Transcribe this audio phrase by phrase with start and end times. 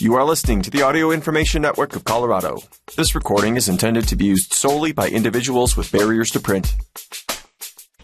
[0.00, 2.62] You are listening to the Audio Information Network of Colorado.
[2.96, 6.74] This recording is intended to be used solely by individuals with barriers to print.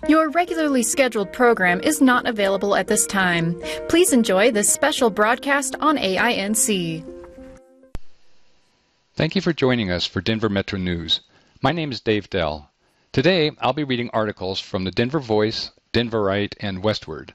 [0.06, 3.59] Your regularly scheduled program is not available at this time.
[3.88, 7.03] Please enjoy this special broadcast on AINC.
[9.15, 11.22] Thank you for joining us for Denver Metro News.
[11.63, 12.69] My name is Dave Dell.
[13.13, 17.30] Today, I'll be reading articles from the Denver Voice, Denverite, and Westword.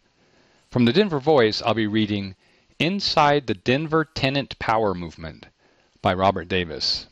[0.70, 2.36] From the Denver Voice, I'll be reading
[2.82, 5.46] Inside the Denver Tenant Power Movement
[6.02, 7.06] by Robert Davis.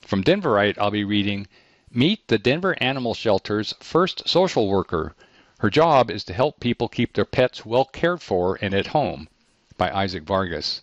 [0.00, 1.46] From Denverite, I'll be reading
[1.92, 5.14] Meet the Denver Animal Shelter's first social worker.
[5.60, 9.28] Her job is to help people keep their pets well cared for and at home
[9.76, 10.82] by Isaac Vargas.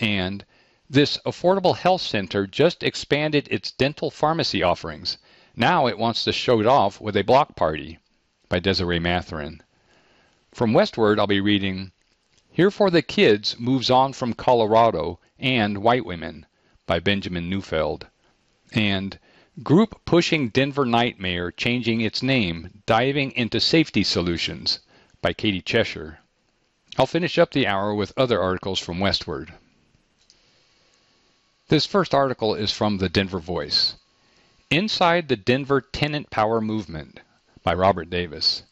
[0.00, 0.46] And
[0.88, 5.18] this affordable health center just expanded its dental pharmacy offerings.
[5.54, 7.98] Now it wants to show it off with a block party
[8.48, 9.62] by Desiree Mathurin.
[10.52, 11.92] From Westword, I'll be reading
[12.54, 16.46] here for the Kids moves on from Colorado and White Women
[16.86, 18.06] by Benjamin Neufeld.
[18.72, 19.18] And
[19.64, 24.78] Group pushing Denver Night Mayor changing its name, diving into safety solutions
[25.20, 26.20] by Catie Cheshire.
[26.96, 29.52] I'll finish up the hour with other articles from Westword.
[31.66, 33.96] This first article is from the Denver Voice.
[34.70, 37.18] Inside the Denver Tenant Power Movement
[37.64, 38.62] by Robert Davis.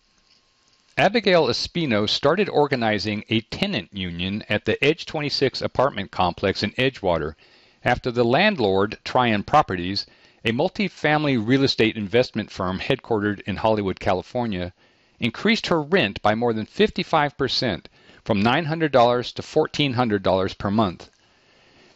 [0.99, 7.35] Abigail Espino started organizing a tenant union at the Edge 26 apartment complex in Edgewater
[7.83, 10.05] after the landlord, Trion Properties,
[10.45, 14.75] a multi-family real estate investment firm headquartered in Hollywood, California,
[15.19, 17.87] increased her rent by more than 55%
[18.23, 21.09] from $900 to $1,400 per month.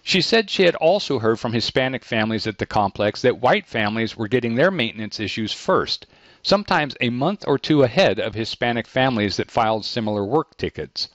[0.02, 4.16] She said she had also heard from Hispanic families at the complex that white families
[4.16, 6.06] were getting their maintenance issues first
[6.46, 11.08] sometimes a month or two ahead of Hispanic families that filed similar work tickets.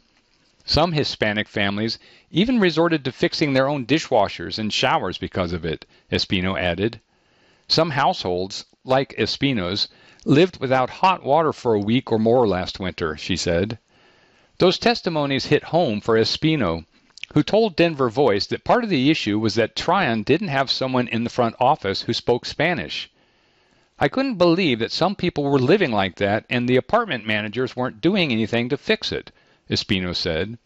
[0.66, 1.98] Some Hispanic families
[2.32, 7.00] even resorted to fixing their own dishwashers and showers because of it, Espino added.
[7.70, 9.88] Some households, like Espino's,
[10.26, 13.80] lived without hot water for a week or more last winter, she said.
[14.58, 16.84] Those testimonies hit home for Espino,
[17.34, 21.08] who told Denver Voice that part of the issue was that Trion didn't have someone
[21.08, 23.10] in the front office who spoke Spanish.
[24.04, 28.02] I couldn't believe that some people were living like that and the apartment managers weren't
[28.02, 29.32] doing anything to fix it,
[29.70, 30.58] Espino said.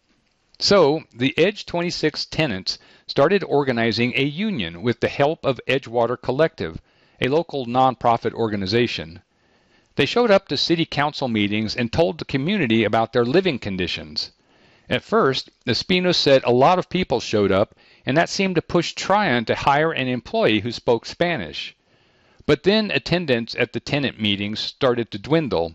[0.58, 6.80] So, the Edge 26 tenants started organizing a union with the help of Edgewater Collective,
[7.20, 9.20] a local nonprofit organization.
[9.96, 14.32] They showed up to city council meetings and told the community about their living conditions.
[14.88, 17.74] At first, Espino said a lot of people showed up,
[18.06, 21.76] and that seemed to push Trion to hire an employee who spoke Spanish.
[22.46, 25.74] But then attendance at the tenant meetings started to dwindle.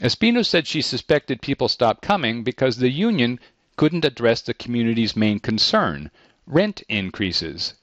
[0.00, 3.38] Espino said she suspected people stopped coming because the union
[3.76, 6.10] couldn't address the community's main concern
[6.44, 7.74] rent increases.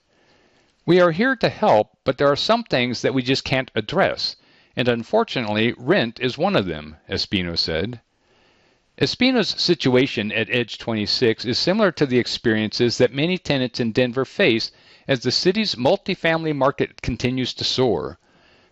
[0.85, 4.35] We are here to help, but there are some things that we just can't address,
[4.75, 8.01] and unfortunately, rent is one of them, Espino said.
[8.97, 14.25] Espino's situation at Edge 26 is similar to the experiences that many tenants in Denver
[14.25, 14.71] face
[15.07, 18.19] as the city's multifamily market continues to soar.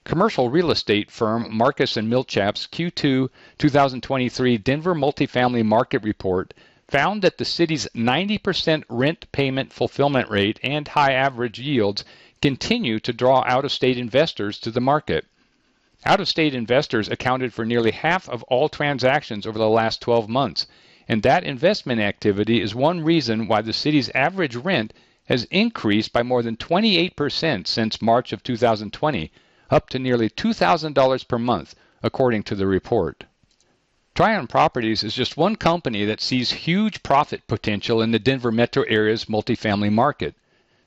[0.05, 6.53] Commercial real estate firm Marcus and Millichap's Q2 2023 Denver Multifamily Market Report
[6.89, 12.03] found that the city's 90% rent payment fulfillment rate and high average yields
[12.41, 15.25] continue to draw out of state investors to the market.
[16.05, 20.27] Out of state investors accounted for nearly half of all transactions over the last 12
[20.27, 20.67] months,
[21.07, 24.91] and that investment activity is one reason why the city's average rent
[25.27, 29.31] has increased by more than 28% since March of 2020
[29.73, 31.73] up to nearly $2,000 per month,
[32.03, 33.23] according to the report.
[34.13, 38.83] Trion Properties is just one company that sees huge profit potential in the Denver metro
[38.83, 40.35] area's multifamily market.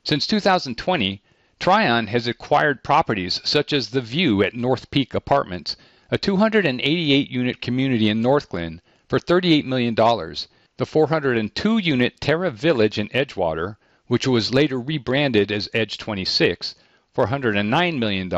[0.05, 1.21] Since 2020,
[1.59, 5.75] Trion has acquired properties such as The View at North Peak Apartments,
[6.13, 13.09] a 288 unit community in Northglenn, for $38 million, the 402 unit Terra Village in
[13.09, 16.77] Edgewater, which was later rebranded as Edge 26,
[17.16, 18.30] for $109 million,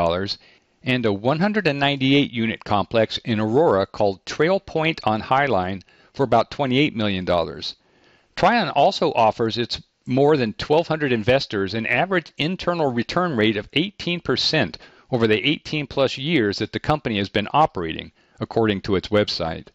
[0.83, 5.81] and a 198 unit complex in Aurora called Trail Point on Highline
[6.13, 7.25] for about $28 million.
[8.37, 14.75] Trion also offers its more than 1,200 investors an average internal return rate of 18%
[15.11, 19.67] over the 18 plus years that the company has been operating, according to its website.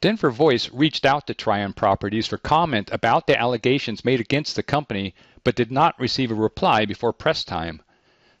[0.00, 4.62] Denver Voice reached out to Trion Properties for comment about the allegations made against the
[4.62, 7.82] company, but did not receive a reply before press time.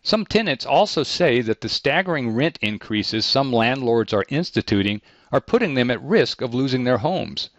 [0.04, 5.02] Some tenants also say that the staggering rent increases some landlords are instituting
[5.32, 7.50] are putting them at risk of losing their homes.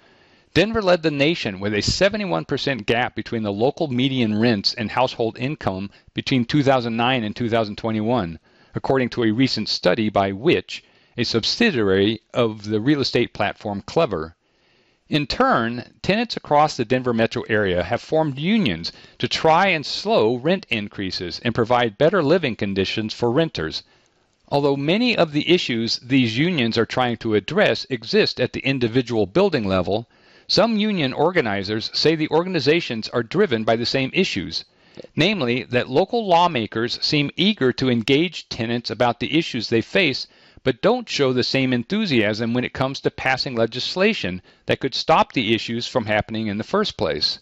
[0.53, 5.37] Denver led the nation with a 71% gap between the local median rents and household
[5.37, 8.39] income between 2009 and 2021,
[8.73, 10.81] according to a recent study by Witch,
[11.17, 14.37] a subsidiary of the real estate platform Clever.
[15.11, 20.35] In turn, tenants across the Denver metro area have formed unions to try and slow
[20.35, 23.81] rent increases and provide better living conditions for renters.
[24.49, 29.25] Although many of the issues these unions are trying to address exist at the individual
[29.25, 30.07] building level,
[30.47, 34.63] some union organizers say the organizations are driven by the same issues,
[35.15, 40.27] namely that local lawmakers seem eager to engage tenants about the issues they face,
[40.63, 45.31] but don't show the same enthusiasm when it comes to passing legislation that could stop
[45.31, 47.39] the issues from happening in the first place.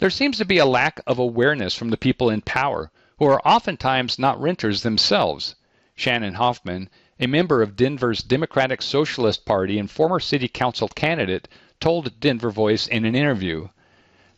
[0.00, 3.46] There seems to be a lack of awareness from the people in power, who are
[3.46, 5.54] oftentimes not renters themselves.
[5.94, 6.88] Shannon Hoffman,
[7.18, 11.48] a member of Denver's Democratic Socialist Party and former city council candidate,
[11.80, 13.68] told Denver Voice in an interview.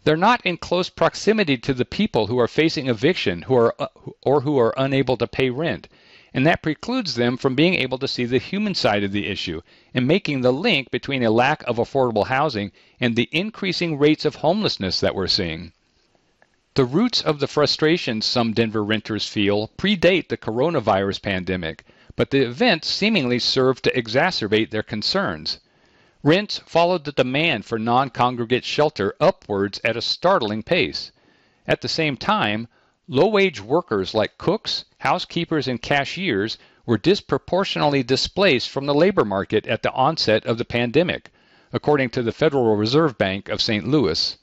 [0.05, 3.87] They're not in close proximity to the people who are facing eviction who are, uh,
[4.21, 5.87] or who are unable to pay rent,
[6.35, 9.61] and that precludes them from being able to see the human side of the issue
[9.93, 14.37] and making the link between a lack of affordable housing and the increasing rates of
[14.37, 15.73] homelessness that we're seeing.
[16.75, 21.85] The roots of the frustrations some Denver renters feel predate the coronavirus pandemic,
[22.17, 25.59] but the event seemingly served to exacerbate their concerns.
[26.23, 31.13] Rents followed the demand for non congregate shelter upwards at a startling pace.
[31.67, 32.69] At the same time,
[33.13, 36.57] low wage workers like cooks, housekeepers, and cashiers
[36.87, 41.31] were disproportionately displaced from the labor market at the onset of the pandemic,
[41.75, 43.87] according to the Federal Reserve Bank of St.
[43.87, 44.39] Louis.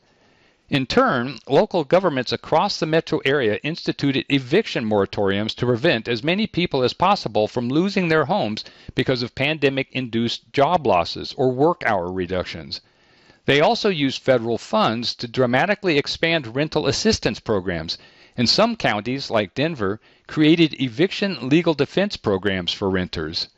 [0.70, 6.46] In turn, local governments across the metro area instituted eviction moratoriums to prevent as many
[6.46, 8.64] people as possible from losing their homes
[8.94, 12.82] because of pandemic induced job losses or work hour reductions.
[13.46, 17.98] They also used federal funds to dramatically expand rental assistance programs,
[18.40, 23.50] and some counties, like Denver, created eviction legal defense programs for renters.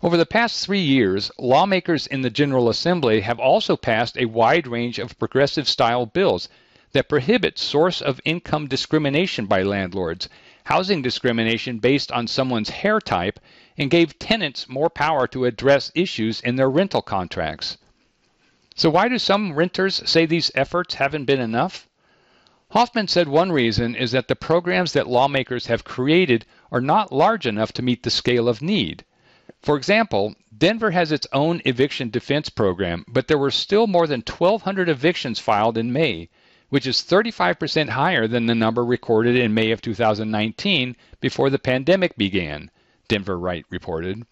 [0.00, 4.68] Over the past three years, lawmakers in the General Assembly have also passed a wide
[4.68, 6.48] range of progressive style bills
[6.92, 10.28] that prohibit source of income discrimination by landlords,
[10.62, 13.40] housing discrimination based on someone's hair type,
[13.76, 17.76] and gave tenants more power to address issues in their rental contracts.
[18.76, 21.88] So, why do some renters say these efforts haven't been enough?
[22.76, 27.46] Hoffman said one reason is that the programs that lawmakers have created are not large
[27.46, 29.02] enough to meet the scale of need.
[29.62, 34.20] For example, Denver has its own eviction defense program, but there were still more than
[34.20, 36.28] 1,200 evictions filed in May,
[36.68, 42.14] which is 35% higher than the number recorded in May of 2019 before the pandemic
[42.18, 42.70] began,
[43.08, 44.26] Denverite reported.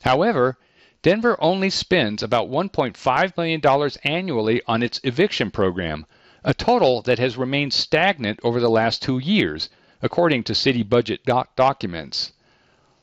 [0.00, 0.56] However,
[1.02, 6.06] Denver only spends about $1.5 million annually on its eviction program,
[6.44, 9.68] a total that has remained stagnant over the last two years,
[10.02, 12.32] according to city budget doc- documents.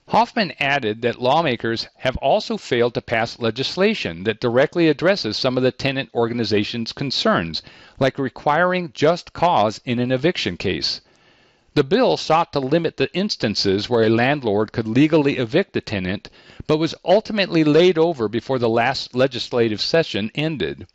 [0.10, 5.64] Hoffman added that lawmakers have also failed to pass legislation that directly addresses some of
[5.64, 7.62] the tenant organizations' concerns,
[8.00, 11.00] like requiring just cause in an eviction case.
[11.76, 16.30] The bill sought to limit the instances where a landlord could legally evict a tenant,
[16.68, 20.88] but was ultimately laid over before the last legislative session ended.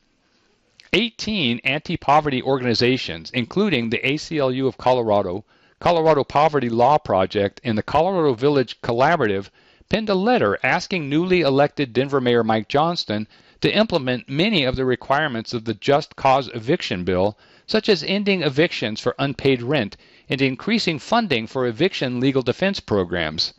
[0.97, 5.45] 18 anti poverty organizations, including the ACLU of Colorado,
[5.81, 9.51] Colorado Poverty Law Project, and the Colorado Village Collaborative
[9.89, 13.27] penned a letter asking newly elected Denver Mayor Mike Johnston
[13.61, 17.37] to implement many of the requirements of the Just Cause Eviction Bill,
[17.67, 19.97] such as ending evictions for unpaid rent
[20.29, 23.53] and increasing funding for eviction legal defense programs.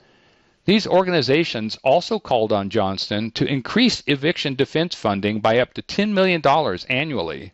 [0.65, 6.09] These organizations also called on Johnston to increase eviction defense funding by up to $10
[6.09, 6.41] million
[6.89, 7.53] annually.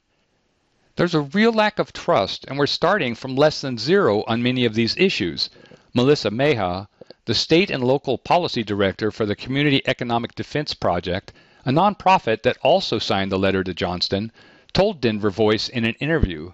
[0.95, 4.63] There's a real lack of trust, and we're starting from less than zero on many
[4.63, 5.49] of these issues.
[5.93, 6.87] Melissa Meha,
[7.25, 11.33] the state and local policy director for the Community Economic Defense Project,
[11.65, 14.31] a nonprofit that also signed the letter to Johnston,
[14.71, 16.53] told Denver Voice in an interview.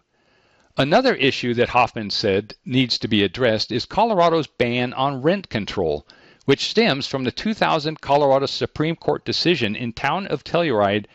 [0.75, 6.07] Another issue that Hoffman said needs to be addressed is Colorado's ban on rent control,
[6.47, 11.05] which stems from the 2000 Colorado Supreme Court decision in Town of Telluride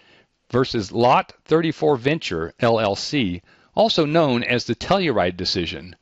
[0.51, 3.41] versus Lot 34 Venture, LLC,
[3.75, 5.97] also known as the Telluride decision.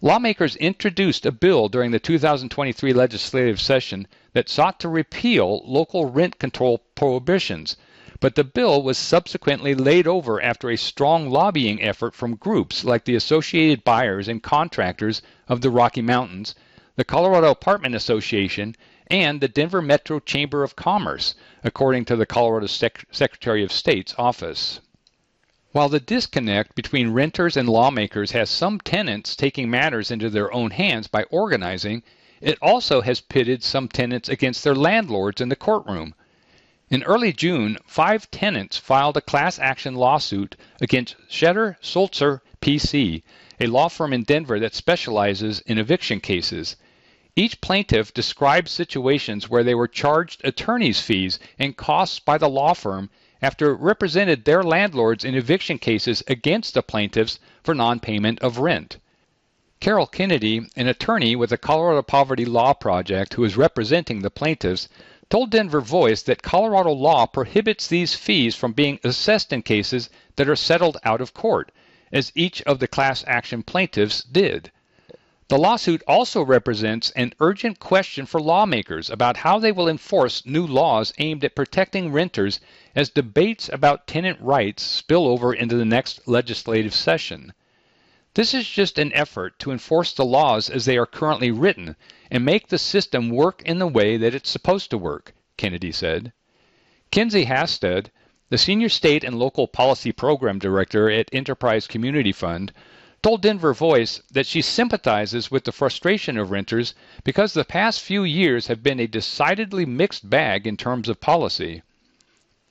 [0.00, 6.38] Lawmakers introduced a bill during the 2023 legislative session that sought to repeal local rent
[6.38, 7.76] control prohibitions,
[8.20, 13.04] but the bill was subsequently laid over after a strong lobbying effort from groups like
[13.04, 16.54] the Associated Builders and Contractors of the Rocky Mountains,
[16.96, 18.74] the Colorado Apartment Association,
[19.08, 24.14] and the Denver Metro Chamber of Commerce, according to the Colorado Sec- Secretary of State's
[24.18, 24.80] office.
[25.72, 30.70] While the disconnect between renters and lawmakers has some tenants taking matters into their own
[30.70, 32.02] hands by organizing,
[32.40, 36.14] it also has pitted some tenants against their landlords in the courtroom.
[36.88, 43.22] In early June, five tenants filed a class action lawsuit against Shetter Sulzer PC,
[43.60, 46.76] a law firm in Denver that specializes in eviction cases.
[47.38, 52.72] Each plaintiff described situations where they were charged attorney's fees and costs by the law
[52.72, 53.10] firm
[53.42, 58.96] after it represented their landlords in eviction cases against the plaintiffs for non-payment of rent.
[59.80, 64.88] Carol Kennedy, an attorney with the Colorado Poverty Law Project who is representing the plaintiffs,
[65.28, 70.48] told Denver Voice that Colorado law prohibits these fees from being assessed in cases that
[70.48, 71.70] are settled out of court,
[72.10, 74.72] as each of the class action plaintiffs did.
[75.48, 80.66] The lawsuit also represents an urgent question for lawmakers about how they will enforce new
[80.66, 82.58] laws aimed at protecting renters
[82.96, 87.52] as debates about tenant rights spill over into the next legislative session.
[88.34, 91.94] This is just an effort to enforce the laws as they are currently written
[92.28, 96.32] and make the system work in the way that it's supposed to work, Kennedy said.
[97.12, 98.10] Kinsey Hasstedt,
[98.48, 102.72] the senior state and local policy program director at Enterprise Community Fund,
[103.26, 108.22] told Denver Voice that she sympathizes with the frustration of renters because the past few
[108.22, 111.82] years have been a decidedly mixed bag in terms of policy.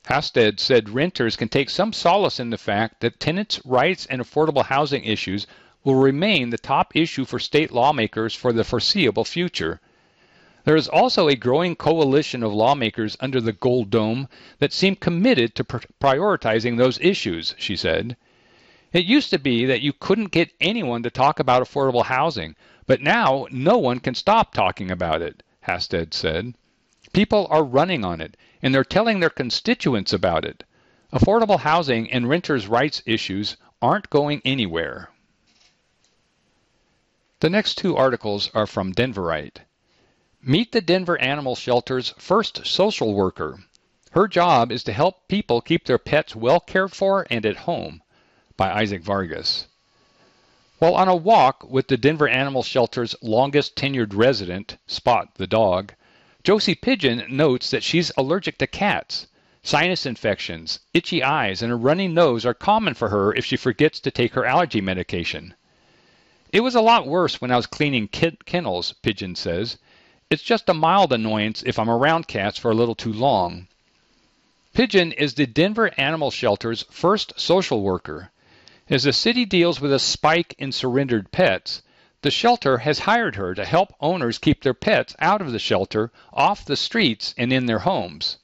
[0.06, 4.64] Hasstedt said renters can take some solace in the fact that tenants' rights and affordable
[4.64, 5.46] housing issues
[5.84, 9.82] will remain the top issue for state lawmakers for the foreseeable future.
[10.64, 15.54] There is also a growing coalition of lawmakers under the Gold Dome that seem committed
[15.56, 18.16] to pr- prioritizing those issues, she said.
[18.96, 22.56] It used to be that you couldn't get anyone to talk about affordable housing,
[22.88, 26.56] but now no one can stop talking about it, Hasstedt said.
[27.12, 30.64] People are running on it, and they're telling their constituents about it.
[31.12, 35.10] Affordable housing and renters' rights issues aren't going anywhere.
[37.42, 39.58] The next two articles are from Denverite.
[40.42, 43.60] Meet the Denver Animal Shelter's first social worker.
[44.12, 48.02] Her job is to help people keep their pets well cared for and at home.
[48.58, 49.68] By Isaac Vargas.
[50.80, 55.94] While on a walk with the Denver Animal Shelter's longest tenured resident, Spot the dog,
[56.44, 59.28] Josie Pigeon notes that she's allergic to cats.
[59.62, 64.00] Sinus infections, itchy eyes, and a runny nose are common for her if she forgets
[64.00, 65.56] to take her allergy medication.
[66.54, 69.78] It was a lot worse when I was cleaning kennels, Pigeon says.
[70.30, 73.68] It's just a mild annoyance if I'm around cats for a little too long.
[74.74, 78.32] Pigeon is the Denver Animal Shelter's first social worker.
[78.88, 81.82] As the city deals with a spike in surrendered pets,
[82.22, 86.12] the shelter has hired her to help owners keep their pets out of the shelter,
[86.32, 88.38] off the streets, and in their homes.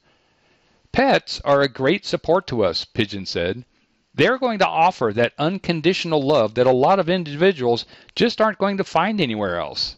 [0.92, 3.66] Pets are a great support to us, Pigeon said.
[4.14, 8.78] They're going to offer that unconditional love that a lot of individuals just aren't going
[8.78, 9.98] to find anywhere else.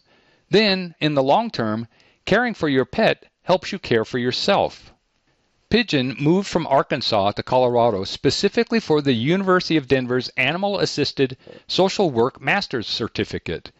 [0.50, 1.88] Then, in the long term,
[2.26, 4.93] caring for your pet helps you care for yourself.
[5.74, 12.12] Pigeon moved from Arkansas to Colorado specifically for the University of Denver's Animal Assisted Social
[12.12, 13.72] Work Master's Certificate.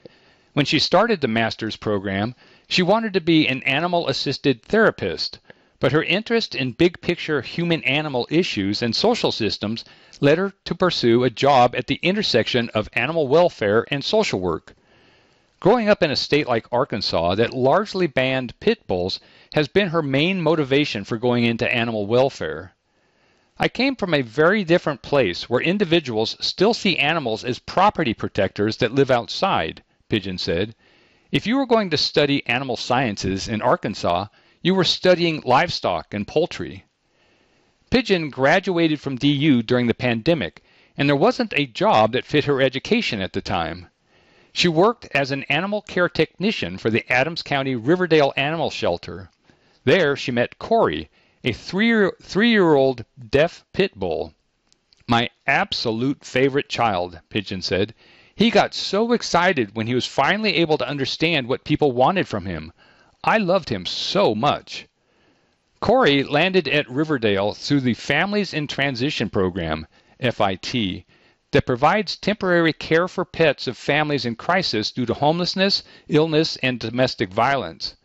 [0.54, 2.34] When she started the master's program,
[2.66, 5.38] she wanted to be an animal assisted therapist,
[5.78, 9.84] but her interest in big picture human animal issues and social systems
[10.20, 14.74] led her to pursue a job at the intersection of animal welfare and social work.
[15.60, 19.20] Growing up in a state like Arkansas that largely banned pit bulls
[19.54, 22.74] has been her main motivation for going into animal welfare.
[23.56, 28.78] I came from a very different place where individuals still see animals as property protectors
[28.78, 30.74] that live outside, Pigeon said.
[31.30, 34.26] If you were going to study animal sciences in Arkansas,
[34.60, 36.84] you were studying livestock and poultry.
[37.90, 40.64] Pigeon graduated from DU during the pandemic,
[40.96, 43.88] and there wasn't a job that fit her education at the time.
[44.52, 49.30] She worked as an animal care technician for the Adams County Riverdale Animal Shelter.
[49.86, 51.10] There she met Corey,
[51.44, 54.32] a three-year-old deaf pit bull.
[55.06, 57.92] My absolute favorite child, Pigeon said.
[58.34, 62.46] He got so excited when he was finally able to understand what people wanted from
[62.46, 62.72] him.
[63.22, 64.86] I loved him so much.
[65.80, 69.86] Corey landed at Riverdale through the Families in Transition program,
[70.18, 71.04] FIT,
[71.50, 76.80] that provides temporary care for pets of families in crisis due to homelessness, illness, and
[76.80, 77.96] domestic violence.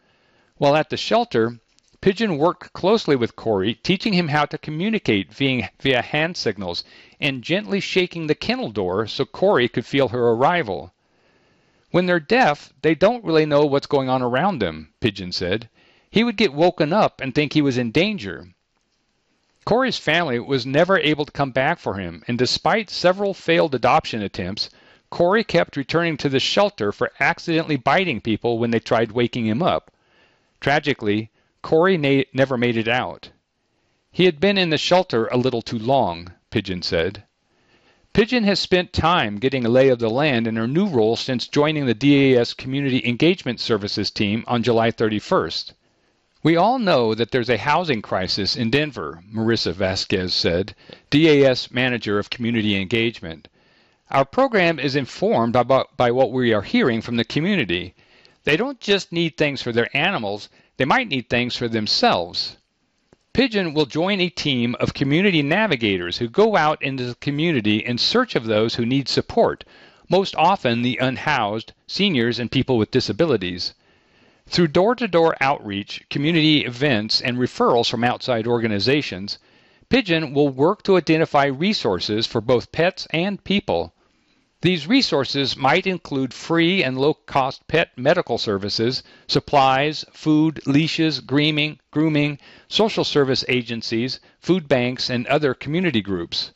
[0.58, 1.58] While at the shelter,
[2.02, 6.86] Pigeon worked closely with Corey, teaching him how to communicate via, via hand signals
[7.20, 10.94] and gently shaking the kennel door so Corey could feel her arrival.
[11.92, 15.68] When they're deaf, they don't really know what's going on around them, Pigeon said.
[16.10, 18.48] he would get woken up and think he was in danger.
[19.66, 24.22] Corey's family was never able to come back for him, and despite several failed adoption
[24.22, 24.70] attempts,
[25.10, 29.62] Corey kept returning to the shelter for accidentally biting people when they tried waking him
[29.62, 29.92] up.
[30.62, 31.30] Tragically,
[31.62, 33.32] Corey na- never made it out.
[34.12, 37.24] He had been in the shelter a little too long, Pigeon said.
[38.12, 41.48] Pigeon has spent time getting a lay of the land in her new role since
[41.48, 45.74] joining the DAS Community Engagement Services team on July 31st.
[46.42, 50.74] We all know that there's a housing crisis in Denver, Marissa Vasquez said,
[51.10, 53.48] DAS Manager of Community Engagement.
[54.10, 57.94] Our program is informed by, by what we are hearing from the community.
[58.44, 62.56] They don't just need things for their animals, they might need things for themselves.
[63.34, 67.98] Pigeon will join a team of community navigators who go out into the community in
[67.98, 69.66] search of those who need support,
[70.10, 73.74] most often the unhoused, seniors, and people with disabilities.
[74.48, 79.38] Through door to door outreach, community events, and referrals from outside organizations,
[79.90, 83.94] Pigeon will work to identify resources for both pets and people.
[84.62, 91.80] These resources might include free and low cost pet medical services, supplies, food, leashes, grooming,
[91.92, 96.52] grooming, social service agencies, food banks, and other community groups.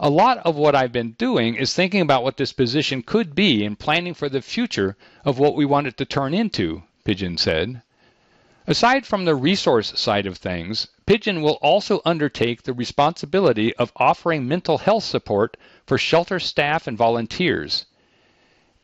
[0.00, 3.64] A lot of what I've been doing is thinking about what this position could be
[3.64, 7.82] and planning for the future of what we want it to turn into, Pigeon said.
[8.70, 14.46] Aside from the resource side of things, Pigeon will also undertake the responsibility of offering
[14.46, 17.86] mental health support for shelter staff and volunteers.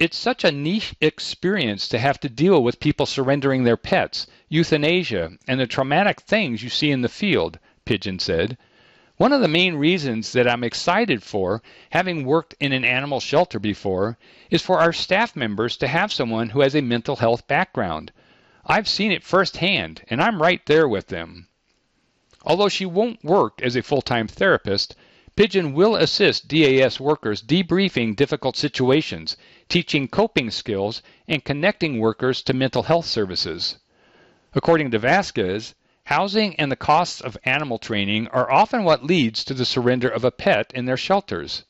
[0.01, 5.39] It's such a niche experience to have to deal with people surrendering their pets, euthanasia,
[5.47, 8.59] and the traumatic things you see in the field, Pigeon said.
[9.19, 13.61] One of the main reasons that I'm excited for, having worked in an animal shelter
[13.61, 14.19] before,
[14.51, 18.11] is for our staff members to have someone who has a mental health background.
[18.69, 21.47] I've seen it firsthand, and I'm right there with them.
[22.43, 24.97] Although she won't work as a full time therapist,
[25.37, 29.37] Pigeon will assist DAS workers debriefing difficult situations,
[29.69, 33.77] teaching coping skills, and connecting workers to mental health services.
[34.53, 39.55] According to Vasquez, housing and the costs of animal training are often what leads to
[39.55, 41.63] the surrender of a pet in their shelters.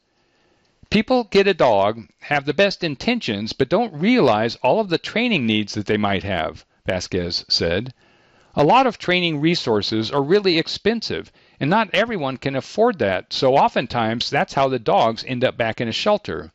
[0.88, 5.44] People get a dog, have the best intentions, but don't realize all of the training
[5.44, 7.92] needs that they might have, Vasquez said.
[8.54, 13.54] A lot of training resources are really expensive, and not everyone can afford that, so
[13.54, 16.52] oftentimes that's how the dogs end up back in a shelter.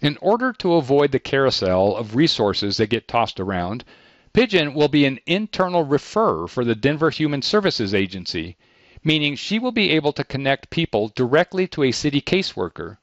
[0.00, 3.84] In order to avoid the carousel of resources that get tossed around,
[4.32, 8.56] Pigeon will be an internal referrer for the Denver Human Services Agency,
[9.02, 12.98] meaning she will be able to connect people directly to a city caseworker.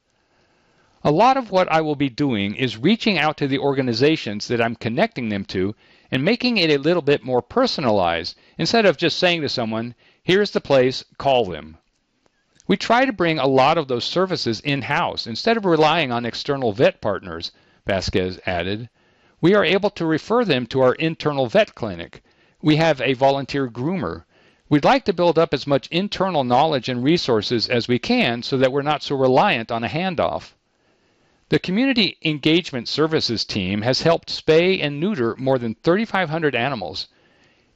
[1.02, 4.60] A lot of what I will be doing is reaching out to the organizations that
[4.60, 5.74] I'm connecting them to
[6.14, 10.52] and making it a little bit more personalized instead of just saying to someone, here's
[10.52, 11.76] the place, call them.
[12.68, 16.24] We try to bring a lot of those services in house instead of relying on
[16.24, 17.50] external vet partners,
[17.84, 18.88] Vasquez added.
[19.40, 22.22] We are able to refer them to our internal vet clinic.
[22.62, 24.22] We have a volunteer groomer.
[24.68, 28.56] We'd like to build up as much internal knowledge and resources as we can so
[28.58, 30.52] that we're not so reliant on a handoff.
[31.50, 37.08] The Community Engagement Services team has helped spay and neuter more than 3,500 animals.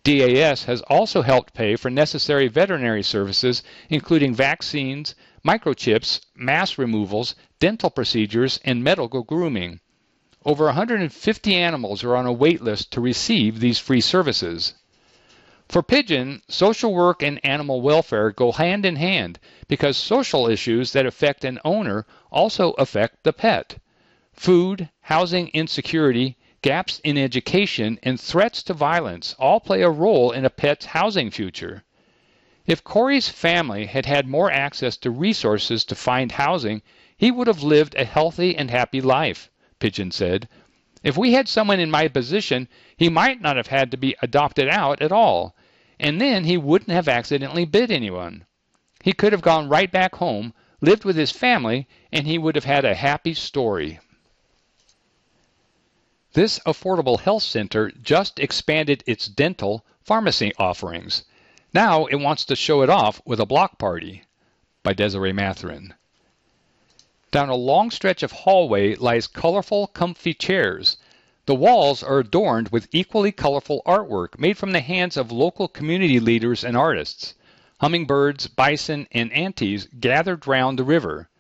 [0.05, 5.15] DAS has also helped pay for necessary veterinary services, including vaccines,
[5.47, 9.81] microchips, mass removals, dental procedures, and medical grooming.
[10.47, 14.73] Over 150 animals are on a wait list to receive these free services.
[15.71, 21.05] For Pigeon, social work and animal welfare go hand in hand because social issues that
[21.05, 23.77] affect an owner also affect the pet.
[24.33, 30.47] Food, housing insecurity, gaps in education, and threats to violence all play a role in
[30.47, 31.85] a pet's housing future.
[32.67, 36.81] If Corey's family had had more access to resources to find housing,
[37.15, 39.51] he would have lived a healthy and happy life,
[39.81, 40.49] Pigeon said.
[41.03, 44.69] If we had someone in my position, he might not have had to be adopted
[44.69, 45.55] out at all
[46.01, 48.45] and then he wouldn't have accidentally bit anyone.
[49.03, 52.65] He could have gone right back home, lived with his family, and he would have
[52.65, 53.99] had a happy story.
[56.35, 61.25] This affordable health center just expanded its dental pharmacy offerings.
[61.73, 64.23] Now it wants to show it off with a block party.
[64.83, 65.95] By Desiree Mathurin.
[67.31, 70.97] Down a long stretch of hallway lies colorful, comfy chairs
[71.49, 76.21] the walls are adorned with equally colorful artwork made from the hands of local community
[76.21, 77.33] leaders and artists.
[77.81, 81.31] Hummingbirds, bison, and antes gathered round the river.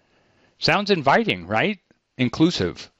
[0.58, 1.80] Sounds inviting, right?
[2.16, 2.90] Inclusive.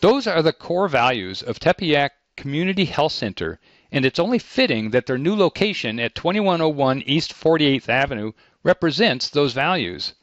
[0.00, 3.60] Those are the core values of Tepeyac Community Health Center,
[3.92, 8.32] and it's only fitting that their new location at 2101 East 48th Avenue
[8.62, 10.14] represents those values.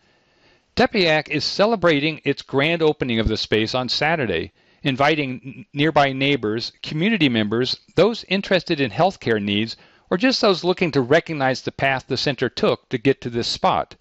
[0.76, 4.54] Tepeyac is celebrating its grand opening of the space on Saturday,
[4.86, 9.76] inviting nearby neighbors, community members, those interested in healthcare needs,
[10.10, 13.48] or just those looking to recognize the path the center took to get to this
[13.48, 13.96] spot.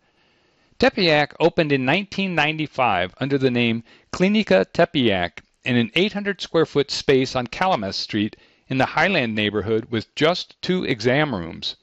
[0.79, 7.35] Tepeyac opened in 1995 under the name Clinica Tepeyac in an 800 square foot space
[7.35, 8.37] on Calumet Street
[8.69, 11.77] in the Highland neighborhood with just two exam rooms.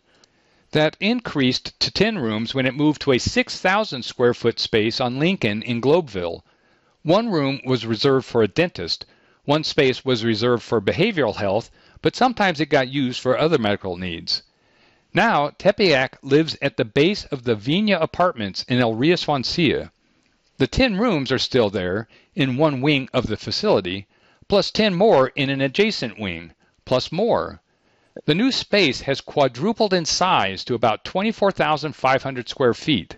[0.71, 5.17] That increased to 10 rooms when it moved to a 6,000 square foot space on
[5.17, 6.43] Lincoln in Globeville.
[7.03, 9.05] One room was reserved for a dentist,
[9.43, 11.71] one space was reserved for behavioral health,
[12.03, 14.43] but sometimes it got used for other medical needs.
[15.11, 19.91] Now, Tepeyac lives at the base of the Vina Apartments in Elyria-Swansea.
[20.57, 24.05] The 10 rooms are still there in one wing of the facility,
[24.47, 26.53] plus 10 more in an adjacent wing,
[26.85, 27.61] plus more.
[28.25, 33.17] The new space has quadrupled in size to about 24,500 square feet.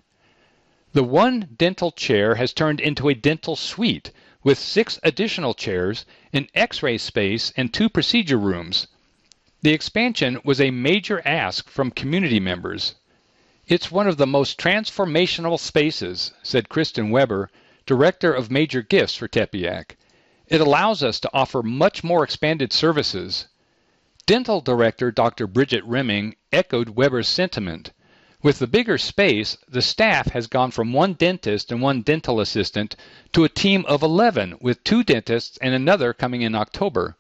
[0.94, 4.12] The one dental chair has turned into a dental suite
[4.44, 8.86] with six additional chairs, an x ray space, and two procedure rooms.
[9.64, 12.94] The expansion was a major ask from community members.
[13.66, 17.50] It's one of the most transformational spaces, said Kristen Weber,
[17.88, 19.98] Director of Major Gifts for Tepeyac.
[20.46, 23.48] It allows us to offer much more expanded services.
[24.28, 25.48] Dental Director Dr.
[25.48, 27.94] Bridget Reming echoed Weber's sentiment.
[28.44, 32.96] With the bigger space, the staff has gone from one dentist and one dental assistant
[33.32, 37.16] to a team of 11 with two dentists and another coming in October.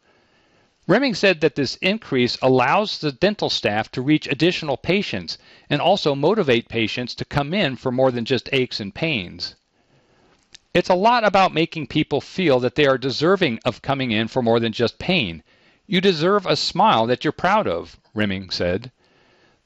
[0.85, 5.37] Reming said that this increase allows the dental staff to reach additional patients
[5.69, 9.55] and also motivate patients to come in for more than just aches and pains.
[10.73, 14.43] It's a lot about making people feel that they are deserving of coming in for
[14.43, 15.41] more than just pain
[15.85, 18.89] you deserve a smile that you're proud of, Reming said.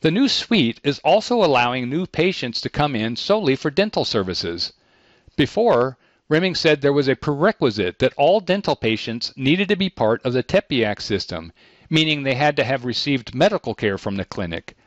[0.01, 4.71] The new suite is also allowing new patients to come in solely for dental services.
[5.35, 5.97] Before,
[6.29, 10.33] Reming said there was a prerequisite that all dental patients needed to be part of
[10.33, 11.51] the Tepeyac system,
[11.89, 14.77] meaning they had to have received medical care from the clinic.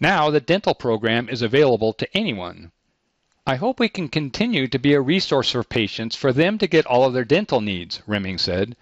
[0.00, 2.72] Now the dental program is available to anyone.
[3.46, 6.86] I hope we can continue to be a resource for patients for them to get
[6.86, 8.74] all of their dental needs, Reming said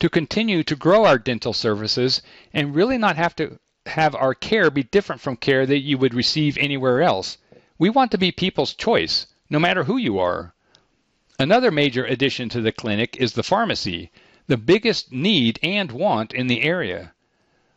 [0.00, 2.22] to continue to grow our dental services
[2.54, 6.14] and really not have to have our care be different from care that you would
[6.14, 7.38] receive anywhere else.
[7.78, 10.54] We want to be people's choice, no matter who you are.
[11.38, 14.10] Another major addition to the clinic is the pharmacy,
[14.46, 17.12] the biggest need and want in the area.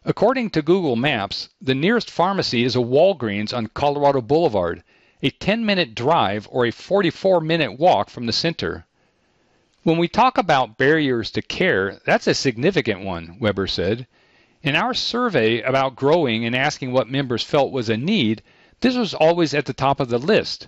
[0.04, 4.84] According to Google Maps, the nearest pharmacy is a Walgreens on Colorado Boulevard,
[5.22, 8.86] a 10 minute drive or a 44 minute walk from the center.
[9.84, 14.08] When we talk about barriers to care, that's a significant one, Weber said.
[14.64, 18.44] In our survey about growing and asking what members felt was a need,
[18.82, 20.68] this was always at the top of the list.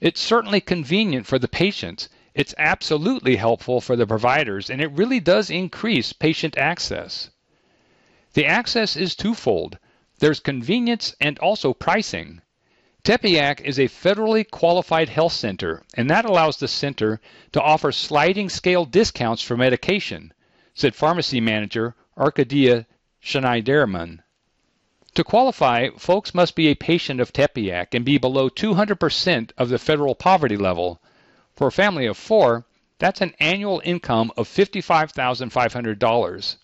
[0.00, 2.08] It's certainly convenient for the patients.
[2.34, 7.30] It's absolutely helpful for the providers, and it really does increase patient access.
[8.34, 9.78] The access is twofold
[10.20, 12.40] there's convenience and also pricing.
[13.02, 17.20] Tepeyac is a federally qualified health center, and that allows the center
[17.50, 20.32] to offer sliding scale discounts for medication,
[20.72, 22.86] said pharmacy manager Arcadia
[23.24, 24.18] Schneiderman.
[25.14, 29.78] To qualify, folks must be a patient of Tepeyac and be below 200% of the
[29.78, 31.00] federal poverty level.
[31.56, 32.66] For a family of four,
[32.98, 36.56] that's an annual income of $55,500.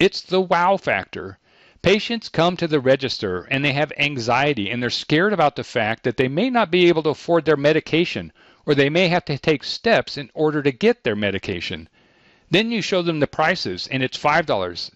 [0.00, 1.38] It's the wow factor.
[1.82, 6.02] Patients come to the register and they have anxiety and they're scared about the fact
[6.02, 8.32] that they may not be able to afford their medication
[8.66, 11.88] or they may have to take steps in order to get their medication.
[12.54, 14.46] Then you show them the prices and it's $5,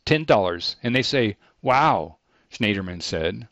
[0.06, 2.18] $10, and they say, wow,
[2.52, 3.48] Schneiderman said.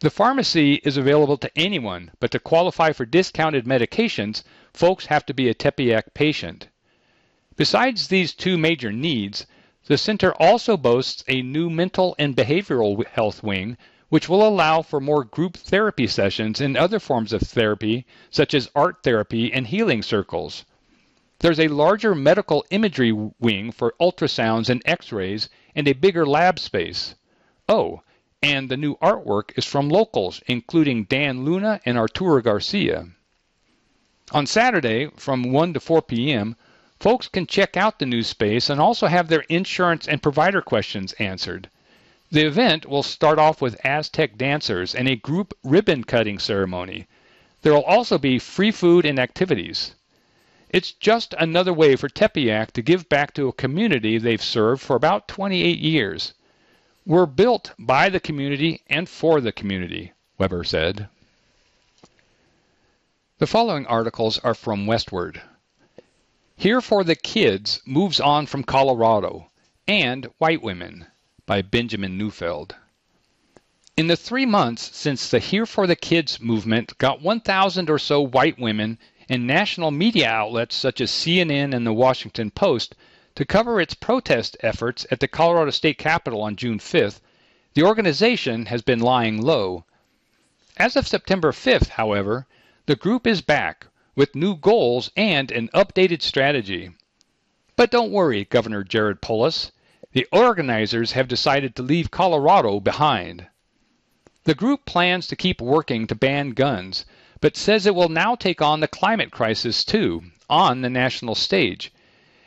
[0.00, 5.34] The pharmacy is available to anyone, but to qualify for discounted medications, folks have to
[5.34, 6.68] be a Tepeyac patient.
[7.54, 9.46] Besides these two major needs,
[9.88, 13.76] the center also boasts a new mental and behavioral health wing,
[14.08, 18.70] which will allow for more group therapy sessions and other forms of therapy, such as
[18.74, 20.64] art therapy and healing circles.
[21.40, 26.58] There's a larger medical imagery wing for ultrasounds and x rays and a bigger lab
[26.58, 27.14] space.
[27.68, 28.02] Oh,
[28.42, 33.08] and the new artwork is from locals, including Dan Luna and Arturo Garcia.
[34.32, 36.56] On Saturday, from 1 to 4 p.m.,
[37.00, 41.12] Folks can check out the new space and also have their insurance and provider questions
[41.12, 41.70] answered.
[42.32, 47.06] The event will start off with Aztec dancers and a group ribbon cutting ceremony.
[47.62, 49.94] There will also be free food and activities.
[50.70, 54.96] It's just another way for Tepeyac to give back to a community they've served for
[54.96, 56.34] about 28 years.
[57.06, 61.08] We're built by the community and for the community, Weber said.
[63.38, 65.40] The following articles are from Westword.
[66.54, 69.50] Here for the Kids moves on from Colorado
[69.86, 71.06] and White Women
[71.46, 72.74] by Benjamin Neufeld.
[73.96, 78.20] In the three months since the Here for the Kids movement got 1,000 or so
[78.20, 78.98] white women
[79.28, 82.94] and national media outlets such as CNN and the Washington Post
[83.34, 87.20] to cover its protest efforts at the Colorado State Capitol on June 5th,
[87.74, 89.84] the organization has been lying low.
[90.76, 92.46] As of September 5th, however,
[92.86, 93.86] the group is back
[94.16, 96.90] with new goals and an updated strategy.
[97.76, 99.70] But don't worry, Governor Jared Polis.
[100.12, 103.46] The organizers have decided to leave Colorado behind.
[104.44, 107.04] The group plans to keep working to ban guns,
[107.40, 111.92] but says it will now take on the climate crisis too, on the national stage.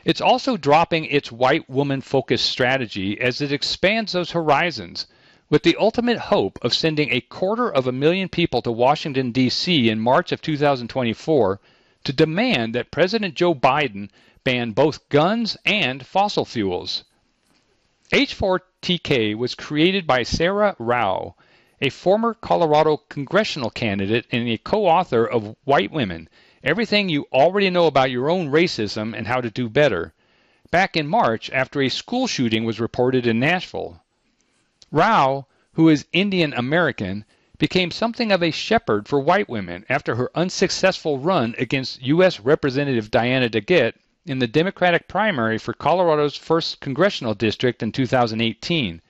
[0.03, 5.07] It's also dropping its white woman focused strategy as it expands those horizons,
[5.49, 9.89] with the ultimate hope of sending a quarter of a million people to Washington, D.C.
[9.89, 11.59] in March of 2024
[12.03, 14.09] to demand that President Joe Biden
[14.43, 17.03] ban both guns and fossil fuels.
[18.11, 21.35] H4TK was created by Saira Rao,
[21.81, 26.29] a former Colorado congressional candidate and a co author of White Women
[26.63, 30.13] everything you already know about your own racism and how to do better,
[30.69, 34.03] back in March after a school shooting was reported in Nashville.
[34.91, 37.25] Rao, who is Indian American,
[37.57, 42.39] became something of a shepherd for white women after her unsuccessful run against U.S.
[42.39, 43.95] Representative Diana DeGette
[44.27, 49.01] in the Democratic primary for Colorado's 1st Congressional District in 2018.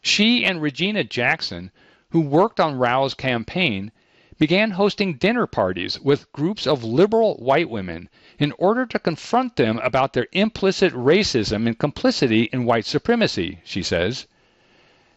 [0.00, 1.70] She and Regina Jackson,
[2.12, 3.90] who worked on Rao's campaign,
[4.38, 8.06] began hosting dinner parties with groups of liberal white women
[8.38, 13.82] in order to confront them about their implicit racism and complicity in white supremacy, she
[13.82, 14.26] says.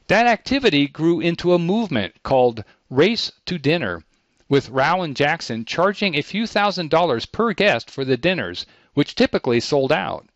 [0.07, 4.03] That activity grew into a movement called Race to Dinner,
[4.47, 9.15] with Rao and Jackson charging a few thousand dollars per guest for the dinners, which
[9.15, 10.29] typically sold out.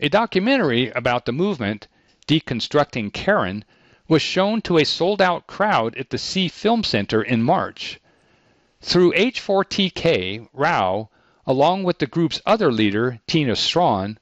[0.00, 1.88] A documentary about the movement,
[2.26, 3.66] Deconstructing Karen,
[4.06, 7.98] was shown to a sold out crowd at the Sie FilmCenter in March.
[8.82, 11.08] Through H4TK, Rao,
[11.46, 14.18] along with the group's other leader, Tina Strawn,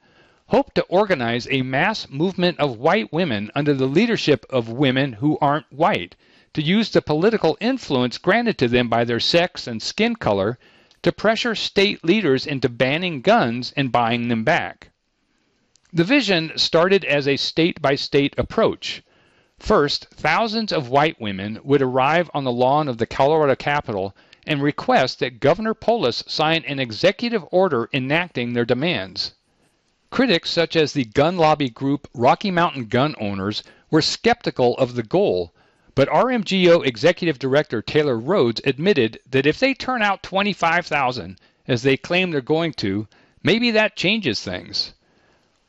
[0.47, 5.39] hoped to organize a mass movement of white women under the leadership of women who
[5.41, 6.15] aren't white
[6.55, 10.59] to use the political influence granted to them by their sex and skin color
[11.03, 14.91] to pressure state leaders into banning guns and buying them back.
[15.93, 19.03] The vision started as a state by state approach.
[19.63, 24.13] First, thousands of white women would arrive on the lawn of the Colorado Capitol
[24.45, 29.35] and request that Governor Polis sign an executive order enacting their demands.
[30.11, 35.05] Critics such as the gun lobby group Rocky Mountain Gun Owners were skeptical of the
[35.05, 35.55] goal,
[35.95, 41.97] but RMGO Executive Director Taylor Rhodes admitted that if they turn out 25,000, as they
[41.97, 43.07] claim they're going to,
[43.45, 44.93] maybe that changes things.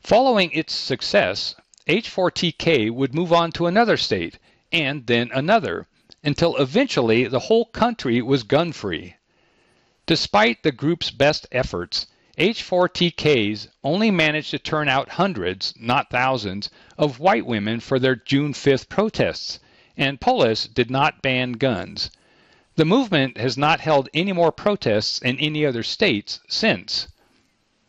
[0.00, 1.54] Following its success,
[1.86, 4.38] H4TK would move on to another state,
[4.72, 5.86] and then another,
[6.22, 9.16] until eventually the whole country was gun free.
[10.06, 12.06] Despite the group's best efforts,
[12.38, 18.54] H4TKs only managed to turn out hundreds, not thousands, of white women for their June
[18.54, 19.60] 5th protests,
[19.94, 22.10] and Polis did not ban guns.
[22.76, 27.08] The movement has not held any more protests in any other states since.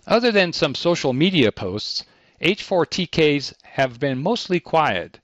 [0.05, 2.03] Other than some social media posts,
[2.41, 5.19] H4TKs have been mostly quiet.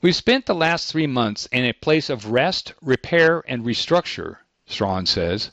[0.00, 5.04] We've spent the last three months in a place of rest, repair, and restructure, Strawn
[5.04, 5.50] says.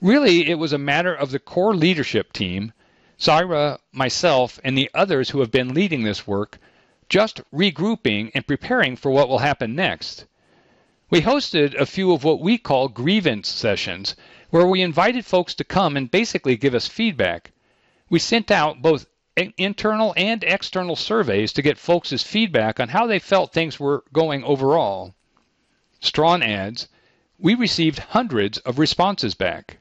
[0.00, 2.72] Really, it was a matter of the core leadership team,
[3.18, 6.58] Saira, myself, and the others who have been leading this work,
[7.10, 10.24] just regrouping and preparing for what will happen next.
[11.10, 14.16] We hosted a few of what we call grievance sessions,
[14.48, 17.52] where we invited folks to come and basically give us feedback.
[18.08, 19.04] We sent out both
[19.36, 24.44] internal and external surveys to get folks' feedback on how they felt things were going
[24.44, 25.14] overall.
[26.00, 26.88] Strawn adds,
[27.38, 29.78] we received hundreds of responses back.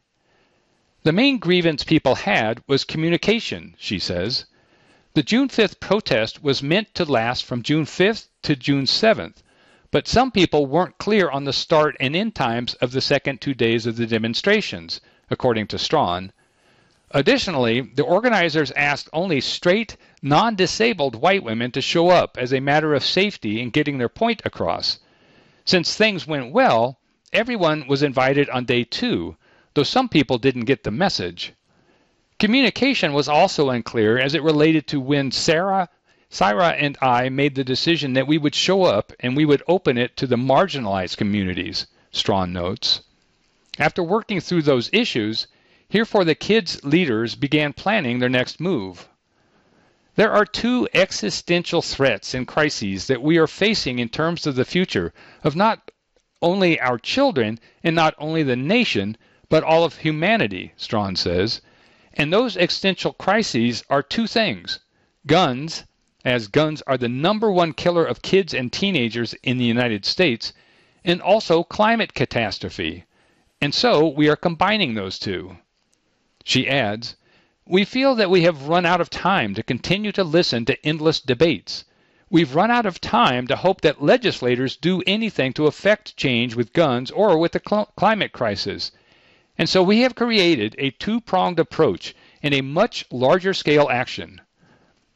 [1.04, 4.46] The main grievance people had was communication, she says.
[5.14, 9.44] The June 5th protest was meant to last from June 5th to June 7th,
[9.92, 13.54] but some people weren't clear on the start and end times of the second two
[13.54, 16.32] days of the demonstrations, according to Strawn,
[17.14, 22.62] Additionally, the organizers asked only straight, non disabled white women to show up as a
[22.62, 25.00] matter of safety in getting their point across.
[25.66, 27.00] Since things went well,
[27.34, 29.36] everyone was invited on day two,
[29.74, 31.52] though some people didn't get the message.
[32.40, 35.90] Communication was also unclear as it related to when Sarah
[36.30, 39.98] Syra and I made the decision that we would show up and we would open
[39.98, 43.02] it to the marginalized communities, Strawn notes.
[43.78, 45.48] After working through those issues,
[45.92, 49.10] Here for the Kids leaders began planning their next move.
[50.16, 54.64] There are two existential threats and crises that we are facing in terms of the
[54.64, 55.92] future of not
[56.42, 59.18] only our children and not only the nation,
[59.50, 61.60] but all of humanity, Strawn says.
[62.14, 64.80] And those existential crises are two things
[65.28, 65.84] guns
[66.24, 70.54] as guns are the number one killer of kids and teenagers in the United States,
[71.04, 73.04] and also climate catastrophe.
[73.60, 75.58] And so we are combining those two.
[76.44, 77.16] She adds,
[77.66, 81.20] We feel that we have run out of time to continue to listen to endless
[81.20, 81.86] debates.
[82.32, 86.74] We've run out of time to hope that legislators do anything to affect change with
[86.74, 88.92] guns or with the cl- climate crisis.
[89.58, 94.42] And so we have created a two pronged approach in a much larger scale action.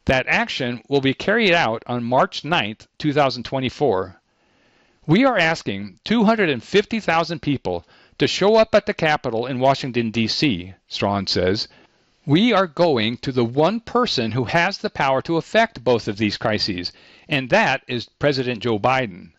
[0.06, 4.22] That action will be carried out on March 9th, 2024.
[5.08, 11.28] We are asking 250,000 people to show up at the Capitol in Washington, D.C., Strawn
[11.28, 11.68] says.
[12.26, 16.18] We are going to the one person who has the power to affect both of
[16.18, 16.92] these crises,
[17.30, 19.32] and that is President Joe Biden.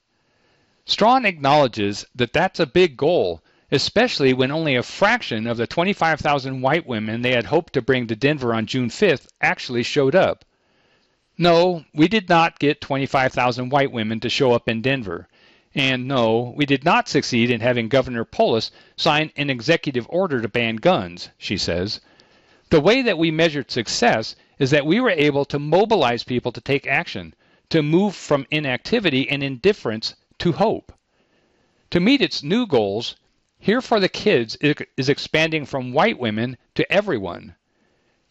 [0.84, 6.60] Strawn acknowledges that that's a big goal, especially when only a fraction of the 25,000
[6.60, 10.44] white women they had hoped to bring to Denver on June 5th actually showed up.
[11.36, 15.26] No, we did not get 25,000 white women to show up in Denver.
[15.78, 20.48] And no, we did not succeed in having Governor Polis sign an executive order to
[20.48, 22.00] ban guns, she says.
[22.70, 26.62] The way that we measured success is that we were able to mobilize people to
[26.62, 27.34] take action,
[27.68, 30.94] to move from inactivity and indifference to hope.
[31.90, 33.16] To meet its new goals,
[33.58, 37.54] Here for the Kids is expanding from white women to everyone.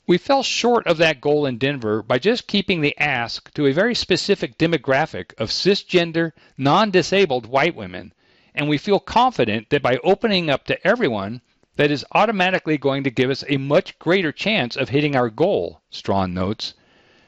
[0.08, 3.74] We fell short of that goal in Denver by just keeping the ask to a
[3.74, 8.14] very specific demographic of cisgender, non disabled white women,
[8.54, 11.42] and we feel confident that by opening up to everyone,
[11.76, 15.82] that is automatically going to give us a much greater chance of hitting our goal,
[15.90, 16.76] Strawn notes.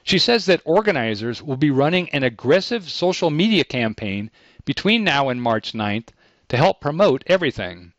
[0.03, 4.29] She says that organizers will be running an aggressive social media campaign
[4.65, 6.09] between now and March 9th
[6.49, 7.93] to help promote everything.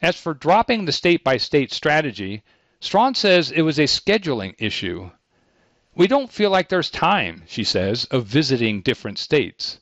[0.00, 2.44] As for dropping the state by state strategy,
[2.82, 5.10] Strawn says it was a scheduling issue.
[5.94, 9.80] We don't feel like there's time, she says, of visiting different states.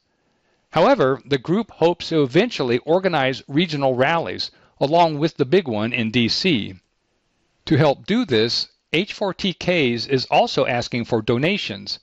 [0.70, 6.10] However, the group hopes to eventually organize regional rallies along with the big one in
[6.10, 6.74] D.C.
[7.66, 12.00] To help do this, H4TKs is also asking for donations.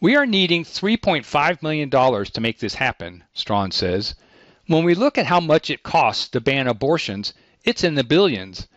[0.00, 4.14] We are needing $3.5 million to make this happen, Strawn says.
[4.66, 7.32] When we look at how much it costs to ban abortions,
[7.64, 8.68] it's in the billions.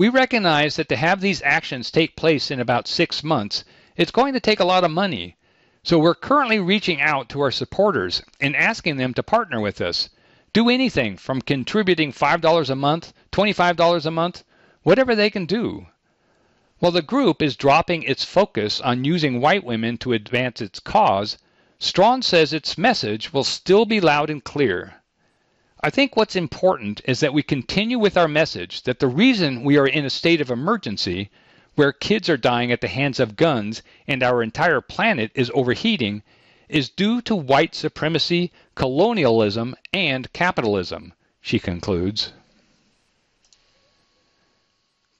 [0.00, 3.64] We recognize that to have these actions take place in about six months,
[3.96, 5.36] it's going to take a lot of money.
[5.82, 10.08] So we're currently reaching out to our supporters and asking them to partner with us.
[10.54, 14.42] Do anything from contributing $5 a month, $25 a month,
[14.84, 15.88] whatever they can do.
[16.78, 21.36] While the group is dropping its focus on using white women to advance its cause,
[21.78, 24.99] Strawn says its message will still be loud and clear.
[25.82, 29.78] I think what's important is that we continue with our message that the reason we
[29.78, 31.30] are in a state of emergency,
[31.74, 36.22] where kids are dying at the hands of guns and our entire planet is overheating,
[36.68, 42.34] is due to white supremacy, colonialism, and capitalism, she concludes.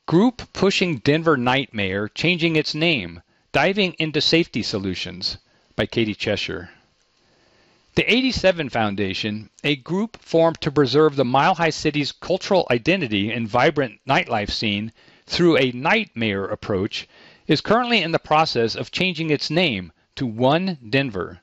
[0.06, 5.38] Group pushing Denver night mayor changing its name, diving into safety solutions
[5.74, 6.70] by Catie Cheshire.
[7.96, 13.48] The 87 Foundation, a group formed to preserve the Mile High City's cultural identity and
[13.48, 14.92] vibrant nightlife scene
[15.26, 17.08] through a night mayor approach,
[17.48, 21.40] is currently in the process of changing its name to One Denver.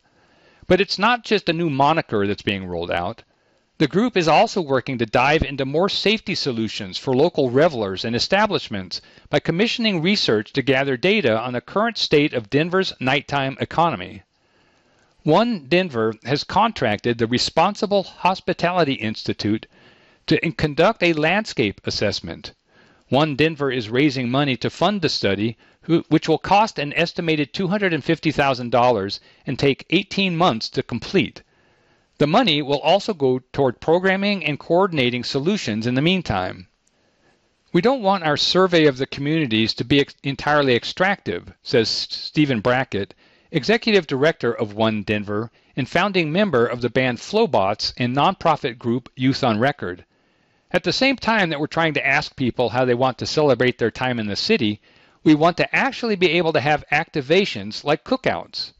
[0.67, 3.23] But it's not just a new moniker that's being rolled out.
[3.77, 8.15] The group is also working to dive into more safety solutions for local revelers and
[8.15, 14.23] establishments by commissioning research to gather data on the current state of Denver's nighttime economy.
[15.27, 19.65] One Denver has contracted the Responsible Hospitality Institute
[20.25, 22.53] to conduct a landscape assessment.
[23.09, 25.57] One Denver is raising money to fund the study,
[26.07, 31.41] which will cost an estimated $250,000 and take 18 months to complete.
[32.19, 36.69] The money will also go toward programming and coordinating solutions in the meantime.
[37.73, 42.61] We don't want our survey of the communities to be ex- entirely extractive, says Stephen
[42.61, 43.13] Brackett,
[43.51, 49.09] executive director of One Denver and founding member of the band Flobots and nonprofit group
[49.15, 50.03] Youth on Record.
[50.71, 53.77] At the same time that we're trying to ask people how they want to celebrate
[53.77, 54.81] their time in the city,
[55.23, 58.73] we want to actually be able to have activations like cookouts.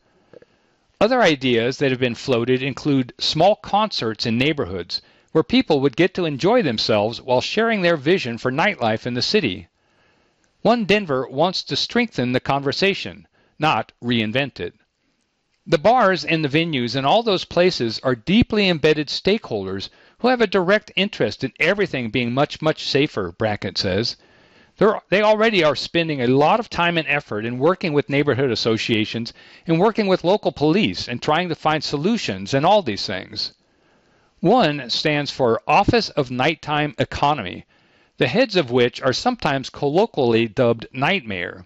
[0.99, 5.01] Other ideas that have been floated include small concerts in neighborhoods
[5.31, 9.21] where people would get to enjoy themselves while sharing their vision for nightlife in the
[9.21, 9.67] city.
[10.61, 13.27] One Denver wants to strengthen the conversation,
[13.59, 14.73] not reinvented.
[15.65, 19.89] The bars and the venues and all those places are deeply embedded stakeholders
[20.19, 24.15] who have a direct interest in everything being much, much safer, Brackett says.
[24.77, 28.51] They're, they already are spending a lot of time and effort in working with neighborhood
[28.51, 29.33] associations
[29.65, 33.53] and working with local police and trying to find solutions and all these things.
[34.39, 37.65] One stands for Office of Nighttime Economy,
[38.17, 41.65] the heads of which are sometimes colloquially dubbed Night Mayor.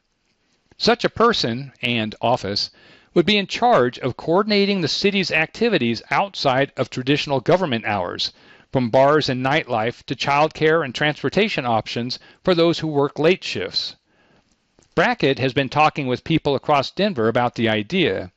[0.82, 2.71] Such a person and office
[3.13, 8.34] would be in charge of coordinating the city's activities outside of traditional government hours,
[8.71, 13.95] from bars and nightlife to childcare and transportation options for those who work late shifts.
[14.95, 18.32] Brackett has been talking with people across Denver about the idea.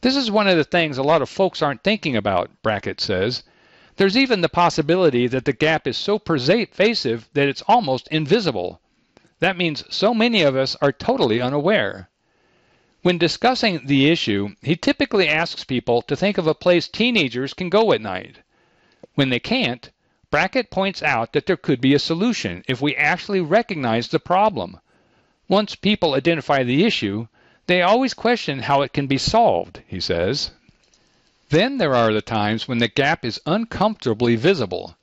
[0.00, 3.44] This is one of the things a lot of folks aren't thinking about, Brackett says.
[3.94, 8.80] There's even the possibility that the gap is so pervasive that it's almost invisible.
[9.40, 12.10] That means so many of us are totally unaware.
[13.02, 17.70] When discussing the issue, he typically asks people to think of a place teenagers can
[17.70, 18.36] go at night.
[19.14, 19.90] When they can't,
[20.30, 24.78] Brackett points out that there could be a solution if we actually recognize the problem.
[25.48, 27.26] Once people identify the issue,
[27.66, 30.50] they always question how it can be solved, he says.
[31.48, 34.98] Then there are the times when the gap is uncomfortably visible.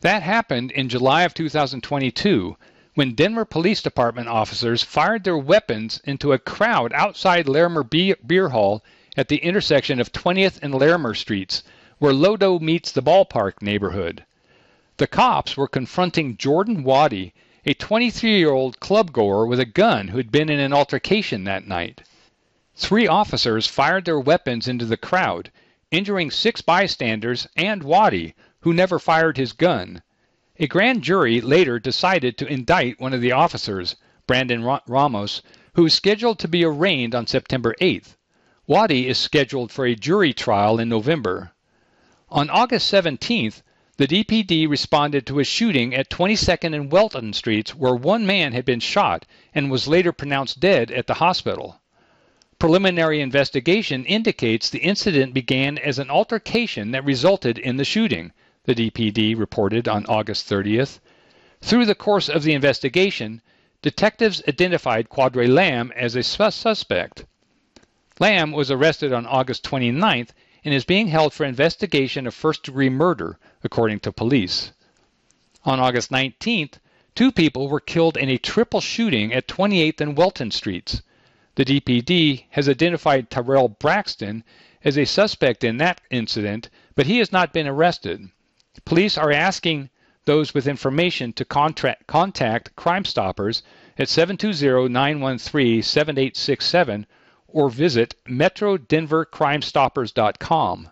[0.00, 2.56] That happened in July of 2022
[2.96, 8.82] when Denver Police Department officers fired their weapons into a crowd outside Larimer Beer Hall
[9.18, 11.62] at the intersection of 20th and Larimer Streets,
[11.98, 14.24] where Lodo meets the ballpark neighborhood.
[14.96, 17.34] The cops were confronting Jordan Waddy,
[17.66, 21.68] a 23 year old clubgoer with a gun who had been in an altercation that
[21.68, 22.00] night.
[22.76, 25.50] Three officers fired their weapons into the crowd,
[25.90, 30.00] injuring six bystanders and Waddy, who never fired his gun.
[30.58, 33.94] A grand jury later decided to indict one of the officers,
[34.26, 35.42] Brandon Ramos,
[35.74, 38.16] who is scheduled to be arraigned on September 8th.
[38.66, 41.52] Waddy is scheduled for a jury trial in November.
[42.30, 43.60] On August 17th,
[43.98, 48.64] the DPD responded to a shooting at 22nd and Welton Streets where one man had
[48.64, 51.82] been shot and was later pronounced dead at the hospital.
[52.58, 58.32] Preliminary investigation indicates the incident began as an altercation that resulted in the shooting,
[58.66, 60.98] the DPD reported on August 30th.
[61.60, 63.40] Through the course of the investigation,
[63.80, 67.24] detectives identified Quadre Lamb as a suspect.
[68.18, 70.30] Lamb was arrested on August 29th
[70.64, 74.72] and is being held for investigation of first degree murder, according to police.
[75.64, 76.74] On August 19th,
[77.14, 81.02] two people were killed in a triple shooting at 28th and Welton Streets.
[81.54, 84.42] The DPD has identified Tyrell Braxton
[84.82, 88.28] as a suspect in that incident, but he has not been arrested.
[88.84, 89.88] Police are asking
[90.26, 93.62] those with information to contact, contact Crime Stoppers
[93.98, 97.06] at 720-913-7867
[97.48, 100.90] or visit metrodenvercrimestoppers.com.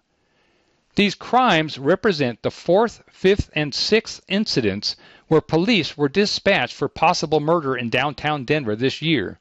[0.94, 7.40] These crimes represent the fourth, fifth, and sixth incidents where police were dispatched for possible
[7.40, 9.40] murder in downtown Denver this year.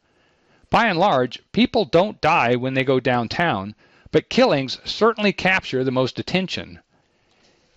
[0.70, 3.76] By and large, people don't die when they go downtown,
[4.12, 6.80] but killings certainly capture the most attention.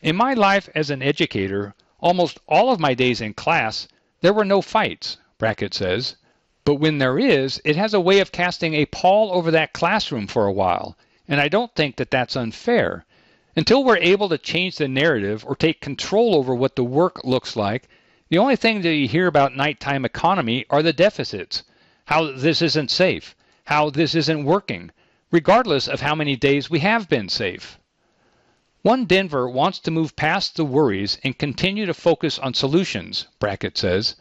[0.02, 3.88] In my life as an educator, almost all of my days in class,
[4.20, 6.16] there were no fights, Brackett says.
[6.66, 10.26] But when there is, it has a way of casting a pall over that classroom
[10.26, 13.06] for a while, and I don't think that that's unfair.
[13.56, 17.56] Until we're able to change the narrative or take control over what the work looks
[17.56, 17.88] like,
[18.28, 21.62] the only thing that you hear about nighttime economy are the deficits
[22.04, 23.34] how this isn't safe,
[23.64, 24.90] how this isn't working,
[25.30, 27.78] regardless of how many days we have been safe.
[28.86, 33.76] One Denver wants to move past the worries and continue to focus on solutions, Brackett
[33.76, 34.14] says.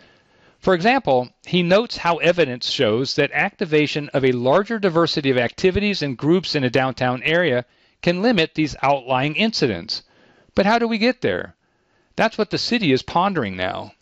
[0.58, 6.02] For example, he notes how evidence shows that activation of a larger diversity of activities
[6.02, 7.66] and groups in a downtown area
[8.02, 10.02] can limit these outlying incidents.
[10.56, 11.54] But how do we get there?
[12.16, 13.94] That's what the city is pondering now.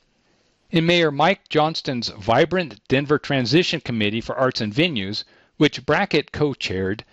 [0.71, 5.25] In Mayor Mike Johnston's vibrant Denver Transition Committee for Arts and Venues,
[5.57, 7.03] which Brackett co chaired,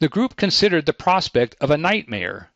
[0.00, 2.50] the group considered the prospect of a night mayor.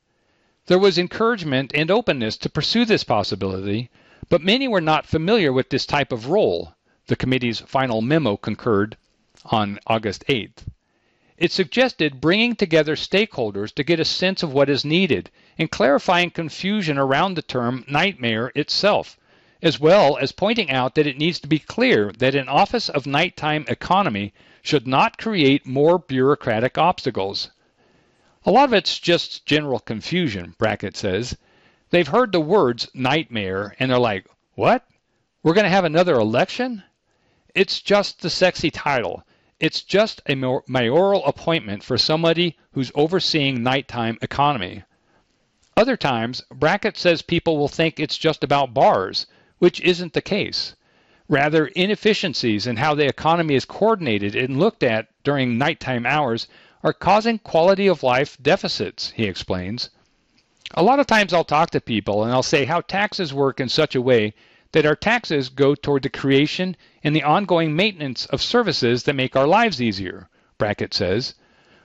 [0.70, 3.90] There was encouragement and openness to pursue this possibility,
[4.28, 6.74] but many were not familiar with this type of role,
[7.08, 8.96] the committee's final memo concurred
[9.46, 10.68] on August 8th.
[11.36, 16.30] It suggested bringing together stakeholders to get a sense of what is needed and clarifying
[16.30, 19.18] confusion around the term night mayor itself
[19.60, 23.08] as well as pointing out that it needs to be clear that an Office of
[23.08, 27.50] Nighttime Economy should not create more bureaucratic obstacles.
[28.47, 31.36] A lot of it's just general confusion, Brackett says.
[31.91, 34.86] They've heard the words night mayor and they're like, what?
[35.43, 36.82] We're going to have another election?
[37.55, 39.24] It's just the sexy title.
[39.59, 44.84] It's just a mayoral appointment for somebody who's overseeing nighttime economy.
[45.76, 49.26] Other times, Brackett says people will think it's just about bars,
[49.59, 50.74] which isn't the case.
[51.28, 56.49] Rather, inefficiencies in how the economy is coordinated and looked at during nighttime hours
[56.83, 59.91] are causing quality of life deficits, he explains.
[60.72, 63.68] A lot of times I'll talk to people and I'll say how taxes work in
[63.68, 64.35] such a way
[64.72, 69.35] that our taxes go toward the creation and the ongoing maintenance of services that make
[69.35, 70.28] our lives easier,
[70.59, 71.35] Brackett says.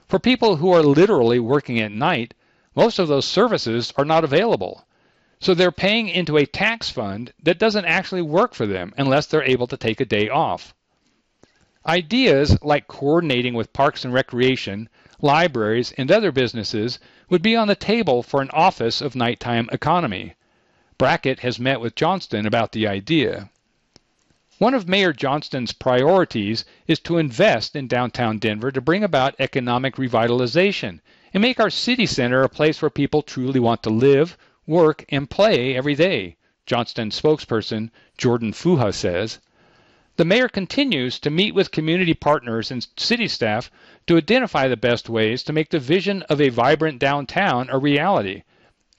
[0.06, 2.32] For people who are literally working at night,
[2.76, 4.86] most of those services are not available.
[5.40, 9.42] So they're paying into a tax fund that doesn't actually work for them unless they're
[9.42, 10.74] able to take a day off.
[11.86, 14.88] Ideas like coordinating with parks and recreation,
[15.20, 16.98] libraries, and other businesses
[17.30, 20.34] would be on the table for an office of nighttime economy.
[20.98, 23.50] Brackett has met with Johnston about the idea.
[24.58, 29.94] One of Mayor Johnston's priorities is to invest in downtown Denver to bring about economic
[29.94, 30.98] revitalization
[31.32, 35.30] and make our city center a place where people truly want to live, work, and
[35.30, 39.38] play every day, Johnston spokesperson Jordan Fuhr says.
[40.18, 43.70] The mayor continues to meet with community partners and city staff
[44.06, 48.42] to identify the best ways to make the vision of a vibrant downtown a reality.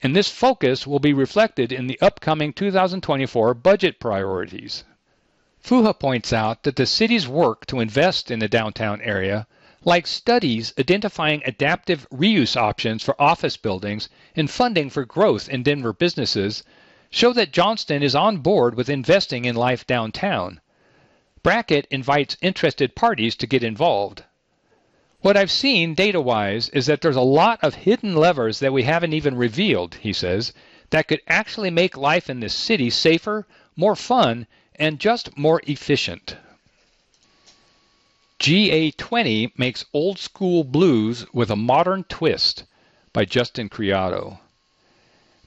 [0.00, 4.84] And this focus will be reflected in the upcoming 2024 budget priorities.
[5.60, 9.48] Fuhr points out that the city's work to invest in the downtown area,
[9.84, 15.92] like studies identifying adaptive reuse options for office buildings and funding for growth in Denver
[15.92, 16.62] businesses,
[17.10, 20.60] show that Johnston is on board with investing in life downtown.
[21.42, 24.24] Brackett invites interested parties to get involved.
[25.20, 28.84] What I've seen data wise is that there's a lot of hidden levers that we
[28.84, 30.52] haven't even revealed, he says,
[30.90, 36.36] that could actually make life in this city safer, more fun, and just more efficient.
[38.40, 42.64] GA20 makes old school blues with a modern twist
[43.12, 44.38] by Justin Criado.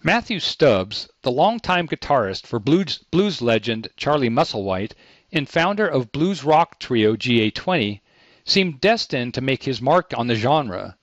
[0.04, 4.94] Matthew Stubbs, the longtime guitarist for blues, blues legend Charlie Musselwhite,
[5.32, 8.02] and founder of blues rock trio GA20,
[8.44, 10.98] seemed destined to make his mark on the genre.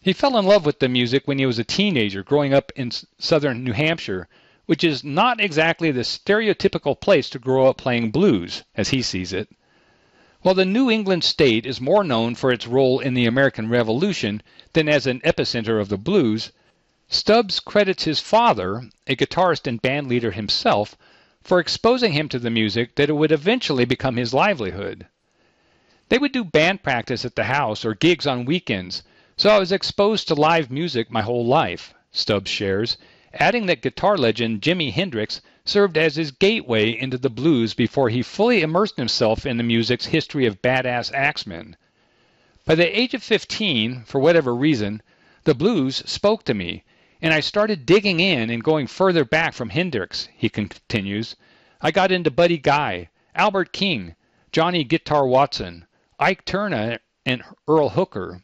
[0.00, 2.92] He fell in love with the music when he was a teenager growing up in
[3.18, 4.28] southern New Hampshire,
[4.66, 9.32] which is not exactly the stereotypical place to grow up playing blues, as he sees
[9.32, 9.48] it.
[10.42, 14.42] While the New England state is more known for its role in the American Revolution
[14.74, 16.52] than as an epicenter of the blues,
[17.08, 20.96] Stubbs credits his father, a guitarist and bandleader himself,
[21.44, 25.06] for exposing him to the music that it would eventually become his livelihood.
[26.08, 29.02] They would do band practice at the house or gigs on weekends,
[29.36, 32.96] so I was exposed to live music my whole life, Stubbs shares,
[33.34, 38.22] adding that guitar legend Jimi Hendrix served as his gateway into the blues before he
[38.22, 41.76] fully immersed himself in the music's history of badass axemen.
[42.64, 45.02] By the age of 15, for whatever reason,
[45.42, 46.84] the blues spoke to me,
[47.24, 51.36] and I started digging in and going further back from Hendrix, he continues.
[51.80, 54.14] I got into Buddy Guy, Albert King,
[54.52, 55.86] Johnny Guitar Watson,
[56.18, 58.42] Ike Turner, and Earl Hooker.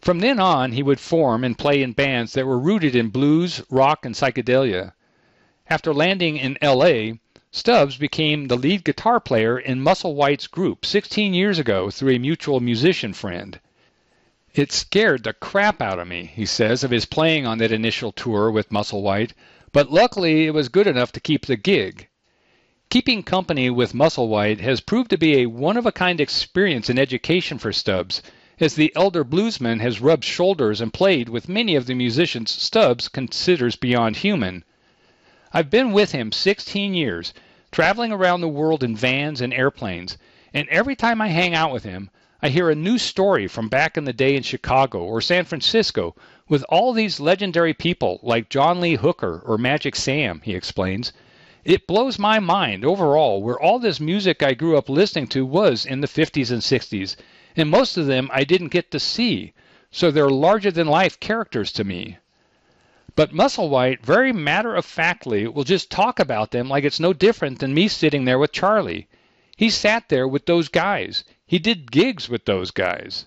[0.00, 3.62] From then on, he would form and play in bands that were rooted in blues,
[3.70, 4.92] rock, and psychedelia.
[5.70, 7.18] After landing in LA,
[7.52, 12.58] Stubbs became the lead guitar player in Musselwhite's group 16 years ago through a mutual
[12.58, 13.60] musician friend.
[14.54, 18.12] It scared the crap out of me, he says, of his playing on that initial
[18.12, 19.32] tour with Musselwhite,
[19.72, 22.08] but luckily it was good enough to keep the gig.
[22.88, 26.98] Keeping company with Musselwhite has proved to be a one of a kind experience and
[26.98, 28.22] education for Stubbs,
[28.58, 33.08] as the elder bluesman has rubbed shoulders and played with many of the musicians Stubbs
[33.08, 34.64] considers beyond human.
[35.52, 37.34] I've been with him 16 years,
[37.70, 40.16] traveling around the world in vans and airplanes,
[40.54, 42.08] and every time I hang out with him,
[42.40, 46.14] I hear a new story from back in the day in Chicago or San Francisco
[46.48, 51.12] with all these legendary people like John Lee Hooker or Magic Sam, he explains.
[51.64, 55.84] It blows my mind overall where all this music I grew up listening to was
[55.84, 57.16] in the 50s and 60s,
[57.56, 59.52] and most of them I didn't get to see,
[59.90, 62.18] so they're larger than life characters to me.
[63.16, 67.58] But Musselwhite very matter of factly will just talk about them like it's no different
[67.58, 69.08] than me sitting there with Charlie.
[69.56, 71.24] He sat there with those guys.
[71.48, 73.24] He did gigs with those guys.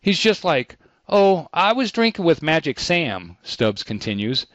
[0.00, 0.76] He's just like,
[1.08, 4.46] oh, I was drinking with Magic Sam, Stubbs continues.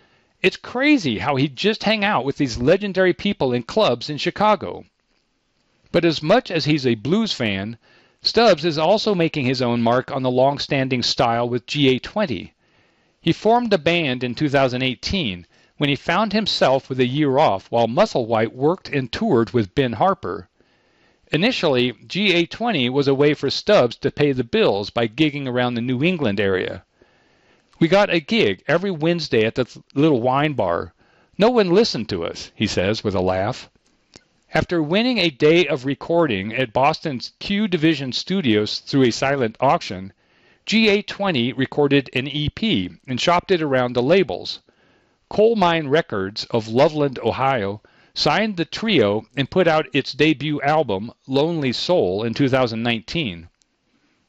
[0.41, 4.85] It's crazy how he'd just hang out with these legendary people in clubs in Chicago.
[5.91, 7.77] But as much as he's a blues fan,
[8.21, 12.51] Stubbs is also making his own mark on the long-standing style with GA20.
[13.19, 15.45] He formed the band in 2018
[15.75, 19.91] when he found himself with a year off while Musselwhite worked and toured with Ben
[19.91, 20.47] Harper.
[21.33, 25.81] Initially, GA20 was a way for Stubbs to pay the bills by gigging around the
[25.81, 26.83] New England area.
[27.79, 29.65] We got a gig every Wednesday at the
[29.95, 30.93] little wine bar.
[31.35, 33.67] No one listened to us, he says with a laugh.
[34.53, 40.13] After winning a day of recording at Boston's Q Division Studios through a silent auction,
[40.67, 44.59] GA20 recorded an EP and shopped it around the labels.
[45.31, 47.81] Colemine Records of Loveland, Ohio,
[48.15, 53.49] signed the trio and put out its debut album, Lonely Soul, in 2019.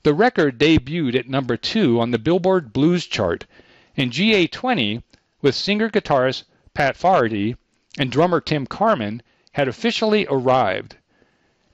[0.05, 3.45] The record debuted at number two on the Billboard Blues chart,
[3.95, 5.03] and GA20,
[5.43, 7.57] with singer guitarist Pat Faherty
[7.99, 9.23] and drummer Tim Carman,
[9.53, 10.97] had officially arrived.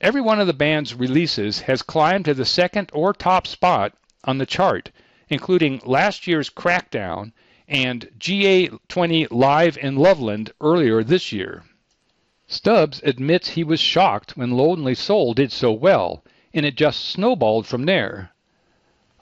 [0.01, 3.93] Every one of the band's releases has climbed to the second or top spot
[4.25, 4.91] on the chart,
[5.29, 7.31] including last year's Crackdown
[7.69, 11.63] and GA20 Live in Loveland earlier this year.
[12.53, 16.21] Stubbs admits he was shocked when Lonely Soul did so well,
[16.53, 18.33] and it just snowballed from there.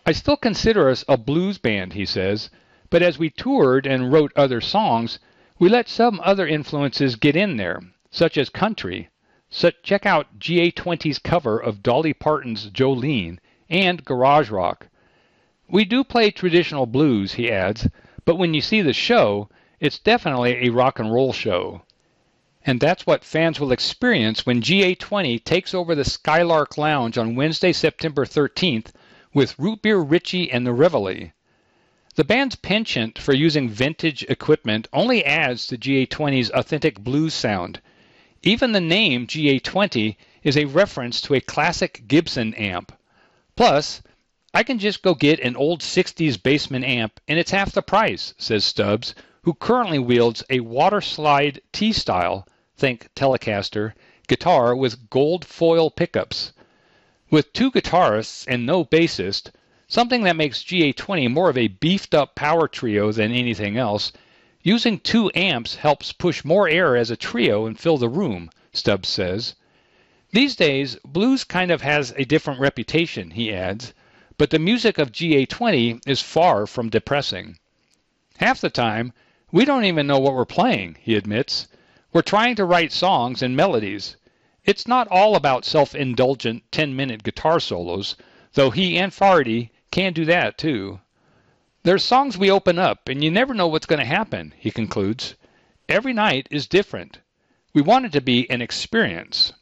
[0.04, 2.50] I still consider us a blues band, he says,
[2.90, 5.20] but as we toured and wrote other songs,
[5.60, 9.10] we let some other influences get in there, such as country.
[9.48, 13.38] So check out GA20's cover of Dolly Parton's Jolene
[13.70, 14.88] and garage rock.
[15.68, 17.88] We do play traditional blues, he adds,
[18.26, 19.50] but when you see the show,
[19.80, 21.84] it's definitely a rock and roll show.
[22.70, 27.74] And that's what fans will experience when GA20 takes over the Skylark Lounge on Wednesday,
[27.74, 28.91] September 13th
[29.34, 31.32] with Root Beer Richie and the Reveille.
[32.13, 37.82] The band's penchant for using vintage equipment only adds to GA20's authentic blues sound.
[38.43, 42.91] Even the name GA20 is a reference to a classic Gibson amp.
[43.55, 44.03] Plus,
[44.53, 48.36] I can just go get an old 60s basement amp and it's half the price,
[48.38, 52.45] says Stubbs, who currently wields a water slide T style,
[52.80, 53.94] think Telecaster,
[54.28, 56.54] guitar with gold foil pickups.
[57.30, 59.52] With two guitarists and no bassist,
[59.88, 64.12] something that makes GA20 more of a beefed up power trio than anything else,
[64.62, 69.08] Using two amps helps push more air as a trio and fill the room, Stubbs
[69.08, 69.56] says.
[70.32, 73.94] These days, blues kind of has a different reputation, he adds,
[74.38, 77.58] but the music of GA20 is far from depressing.
[78.38, 79.14] Half the time,
[79.50, 81.70] we don't even know what we're playing, he admits.
[82.12, 84.16] We're trying to write songs and melodies.
[84.66, 88.16] It's not all about self indulgent 10 minute guitar solos,
[88.53, 91.01] though he and Faherty can do that too.
[91.84, 95.36] There's songs we open up, and you never know what's going to happen, he concludes.
[95.88, 97.20] Every night is different.
[97.74, 99.53] We want it to be an experience.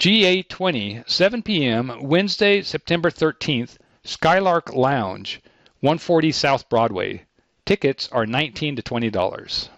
[0.00, 5.40] GA20, 7 p.m., Wednesday, September 13th, Skylark Lounge,
[5.78, 7.24] 140 South Broadway.
[7.64, 9.68] Tickets are 19 to $20.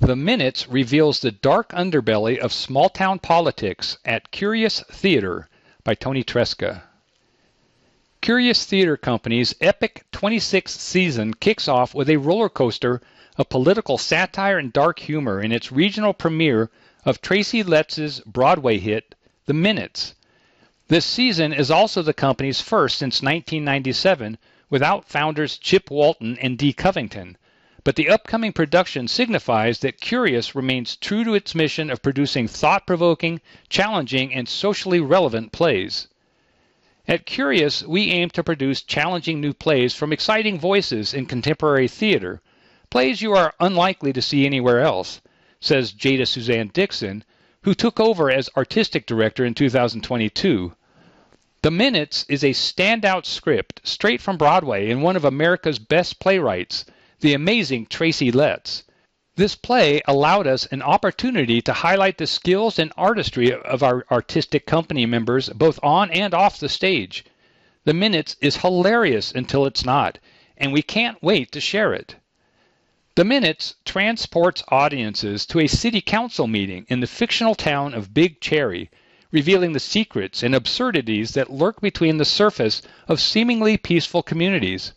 [0.00, 5.48] The Minutes reveals the dark underbelly of small town politics at Curious Theater
[5.84, 6.82] by Tony Tresca.
[8.20, 13.02] Curious Theater Company's epic 26th season kicks off with a roller coaster
[13.38, 16.70] of political satire and dark humor in its regional premiere
[17.04, 19.14] of Tracy Letts's Broadway hit,
[19.46, 20.16] The Minutes.
[20.88, 24.38] This season is also the company's first since 1997
[24.68, 27.36] without founders Chip Walton and Dee Covington.
[27.84, 32.86] But the upcoming production signifies that Curious remains true to its mission of producing thought
[32.86, 36.08] provoking, challenging, and socially relevant plays.
[37.06, 42.40] At Curious, we aim to produce challenging new plays from exciting voices in contemporary theater,
[42.88, 45.20] plays you are unlikely to see anywhere else,
[45.60, 47.22] says Jada Suzanne Dixon,
[47.64, 50.74] who took over as artistic director in 2022.
[51.60, 56.86] The Minutes is a standout script straight from Broadway and one of America's best playwrights,
[57.24, 58.82] the amazing Tracy Letts.
[59.36, 64.66] This play allowed us an opportunity to highlight the skills and artistry of our artistic
[64.66, 67.24] company members both on and off the stage.
[67.86, 70.18] The Minutes is hilarious until it's not,
[70.58, 72.16] and we can't wait to share it.
[73.14, 78.38] The Minutes transports audiences to a city council meeting in the fictional town of Big
[78.42, 78.90] Cherry,
[79.30, 84.92] revealing the secrets and absurdities that lurk between the surface of seemingly peaceful communities.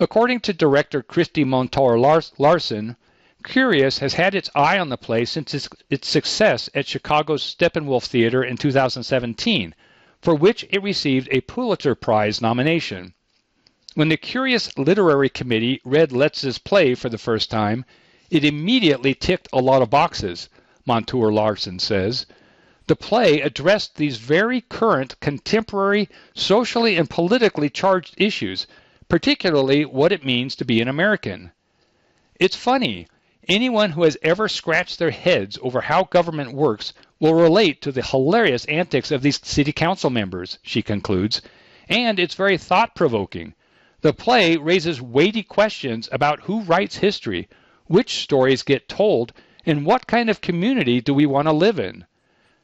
[0.00, 2.96] According to director Christy Montour Larson,
[3.44, 8.06] Curious has had its eye on the play since its, its success at Chicago's Steppenwolf
[8.06, 9.74] Theater in 2017,
[10.22, 13.12] for which it received a Pulitzer Prize nomination.
[13.94, 17.84] When the Curious Literary Committee read Letts's play for the first time,
[18.30, 20.48] it immediately ticked a lot of boxes,
[20.86, 22.24] Montour Larson says.
[22.86, 28.66] The play addressed these very current, contemporary, socially and politically charged issues,
[29.12, 31.52] particularly what it means to be an American.
[32.40, 33.06] It's funny.
[33.46, 38.00] Anyone who has ever scratched their heads over how government works will relate to the
[38.00, 41.42] hilarious antics of these city council members, she concludes,
[41.90, 43.52] and it's very thought provoking.
[44.00, 47.50] The play raises weighty questions about who writes history,
[47.88, 49.34] which stories get told,
[49.66, 52.06] and what kind of community do we want to live in.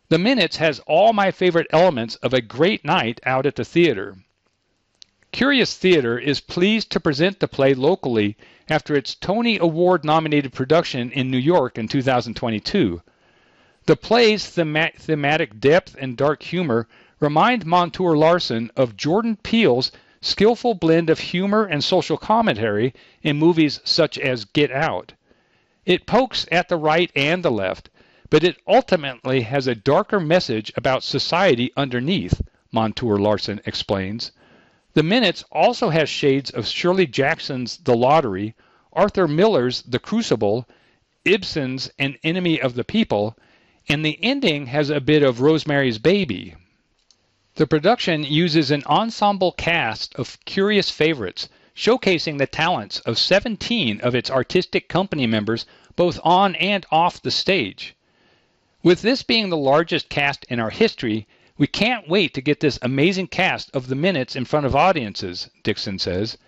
[0.09, 4.17] The Minutes has all my favorite elements of a great night out at the theater.
[5.31, 11.11] Curious Theater is pleased to present the play locally after its Tony Award nominated production
[11.13, 13.03] in New York in 2022.
[13.85, 16.89] The play's thema- thematic depth and dark humor
[17.21, 23.81] remind Montour Larson of Jordan Peele's skillful blend of humor and social commentary in movies
[23.85, 25.13] such as Get Out.
[25.85, 27.91] It pokes at the right and the left,
[28.31, 32.41] but it ultimately has a darker message about society underneath,
[32.73, 34.33] Montour Larson explains.
[34.99, 38.57] The Minutes also has shades of Shirley Jackson's The Lottery,
[38.93, 40.69] Arthur Miller's The Crucible,
[41.25, 43.39] Ibsen's An Enemy of the People,
[43.89, 46.57] and the ending has a bit of Rosemary's Baby.
[47.55, 54.17] The production uses an ensemble cast of curious favorites, showcasing the talents of 17 of
[54.17, 57.95] its artistic company members both on and off the stage.
[58.83, 61.29] With this being the largest cast in our history,
[61.59, 65.51] we can't wait to get this amazing cast of the minutes in front of audiences,
[65.65, 66.39] Dixon says.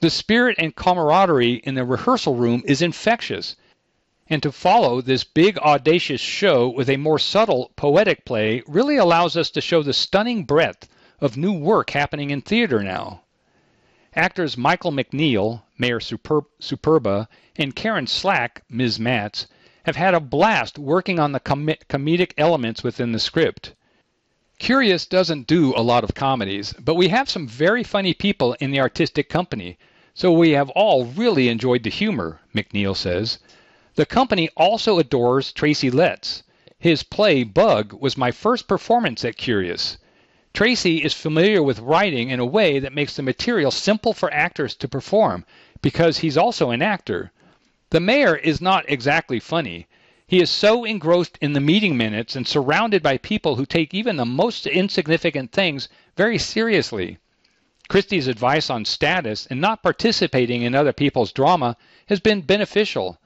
[0.00, 3.56] The spirit and camaraderie in the rehearsal room is infectious,
[4.28, 9.38] and to follow this big, audacious show with a more subtle, poetic play really allows
[9.38, 10.86] us to show the stunning breadth
[11.18, 13.22] of new work happening in theater now.
[14.14, 19.00] Actors Michael McNeil, Mayor Superb, Superba, and Karen Slack, Ms.
[19.00, 19.46] Matz,
[19.84, 23.74] have had a blast working on the com- comedic elements within the script.
[24.58, 28.72] Curious doesn't do a lot of comedies, but we have some very funny people in
[28.72, 29.78] the artistic company,
[30.14, 33.38] so we have all really enjoyed the humor, McNeil says.
[33.94, 36.42] The company also adores Tracy Letts.
[36.76, 39.96] His play, Bug, was my first performance at Curious.
[40.52, 44.74] Tracy is familiar with writing in a way that makes the material simple for actors
[44.74, 45.44] to perform
[45.82, 47.30] because he's also an actor.
[47.90, 49.86] The mayor is not exactly funny.
[50.28, 54.16] He is so engrossed in the meeting minutes and surrounded by people who take even
[54.16, 57.16] the most insignificant things very seriously.
[57.88, 63.18] Christie's advice on status and not participating in other people's drama has been beneficial.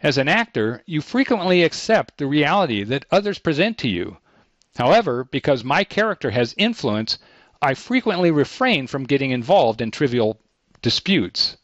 [0.00, 4.16] As an actor, you frequently accept the reality that others present to you.
[4.76, 7.18] However, because my character has influence,
[7.62, 10.40] I frequently refrain from getting involved in trivial
[10.80, 11.56] disputes.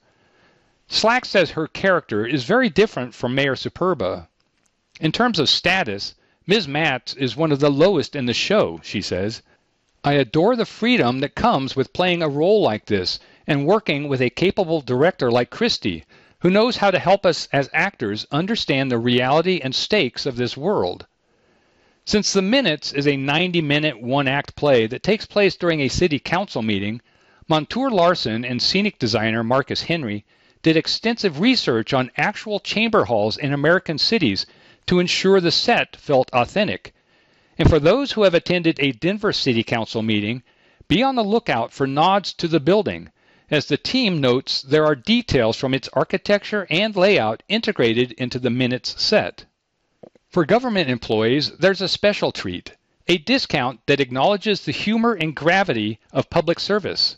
[0.87, 4.29] Slack says her character is very different from Mayor Superba.
[5.01, 6.67] In terms of status, Ms.
[6.67, 9.43] Matz is one of the lowest in the show, she says.
[10.03, 14.21] I adore the freedom that comes with playing a role like this and working with
[14.21, 16.05] a capable director like Christie,
[16.41, 20.57] who knows how to help us as actors understand the reality and stakes of this
[20.57, 21.07] world.
[22.05, 25.89] Since The Minutes is a 90 minute one act play that takes place during a
[25.89, 27.03] city council meeting,
[27.47, 30.25] Montour Larson and scenic designer Marcus Henry
[30.63, 34.45] did extensive research on actual chamber halls in American cities
[34.89, 36.93] to ensure the set felt authentic.
[37.57, 40.43] And for those who have attended a Denver City Council meeting,
[40.89, 43.11] be on the lookout for nods to the building
[43.51, 48.51] as the team notes, there are details from its architecture and layout integrated into the
[48.51, 49.47] Minutes set.
[50.29, 52.75] For government employees, there's a special treat
[53.07, 57.17] a discount that acknowledges the humor and gravity of public service.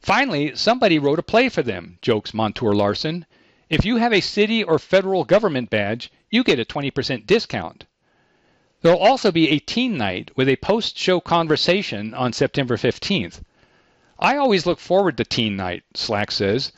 [0.00, 3.26] Finally, somebody wrote a play for them, jokes Montour Larson.
[3.68, 7.84] If you have a city or federal government badge, you get a 20% discount.
[8.82, 13.40] There'll also be a teen night with a post show conversation on September 15th.
[14.18, 16.72] I always look forward to teen night, Slack says.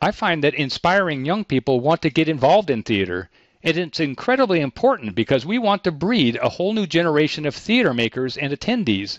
[0.00, 3.30] I find that inspiring young people want to get involved in theater,
[3.62, 7.92] and it's incredibly important because we want to breed a whole new generation of theater
[7.92, 9.18] makers and attendees.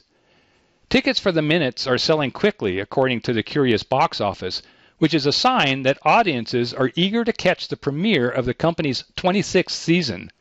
[0.90, 4.62] Tickets for the minutes are selling quickly, according to the Curious box office,
[5.00, 9.06] which is a sign that audiences are eager to catch the premiere of the company's
[9.16, 10.32] 26th season.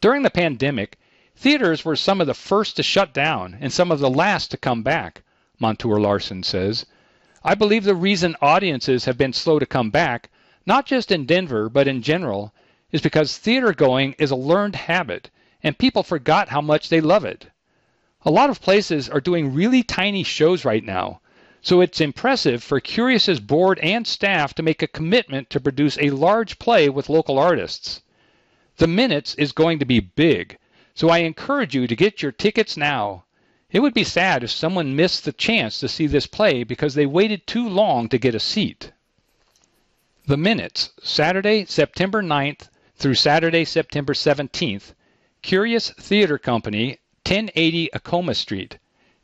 [0.00, 0.98] During the pandemic,
[1.36, 4.56] theaters were some of the first to shut down and some of the last to
[4.56, 5.22] come back.
[5.58, 6.84] Montour Larson says.
[7.44, 10.28] I believe the reason audiences have been slow to come back,
[10.66, 12.52] not just in Denver, but in general,
[12.92, 15.30] is because theater going is a learned habit,
[15.62, 17.46] and people forgot how much they love it.
[18.22, 21.20] A lot of places are doing really tiny shows right now,
[21.62, 26.08] so it's impressive for Curious's board and staff to make a commitment to produce a
[26.08, 28.00] large play with local artists.
[28.78, 30.56] The Minutes is going to be big,
[30.94, 33.24] So I encourage you to get your tickets now.
[33.70, 37.04] It would be sad if someone missed the chance to see this play because they
[37.04, 38.92] waited too long to get a seat.
[40.26, 44.94] The Minutes, Saturday, September 9th through Saturday, September 17th.
[45.42, 48.78] Curious Theater Company, 1080 Acoma Street.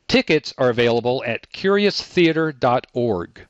[0.07, 3.47] Tickets are available at curioustheater.org.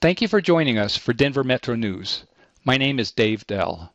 [0.00, 2.24] Thank you for joining us for Denver Metro News.
[2.64, 3.92] My name is Dave Dell.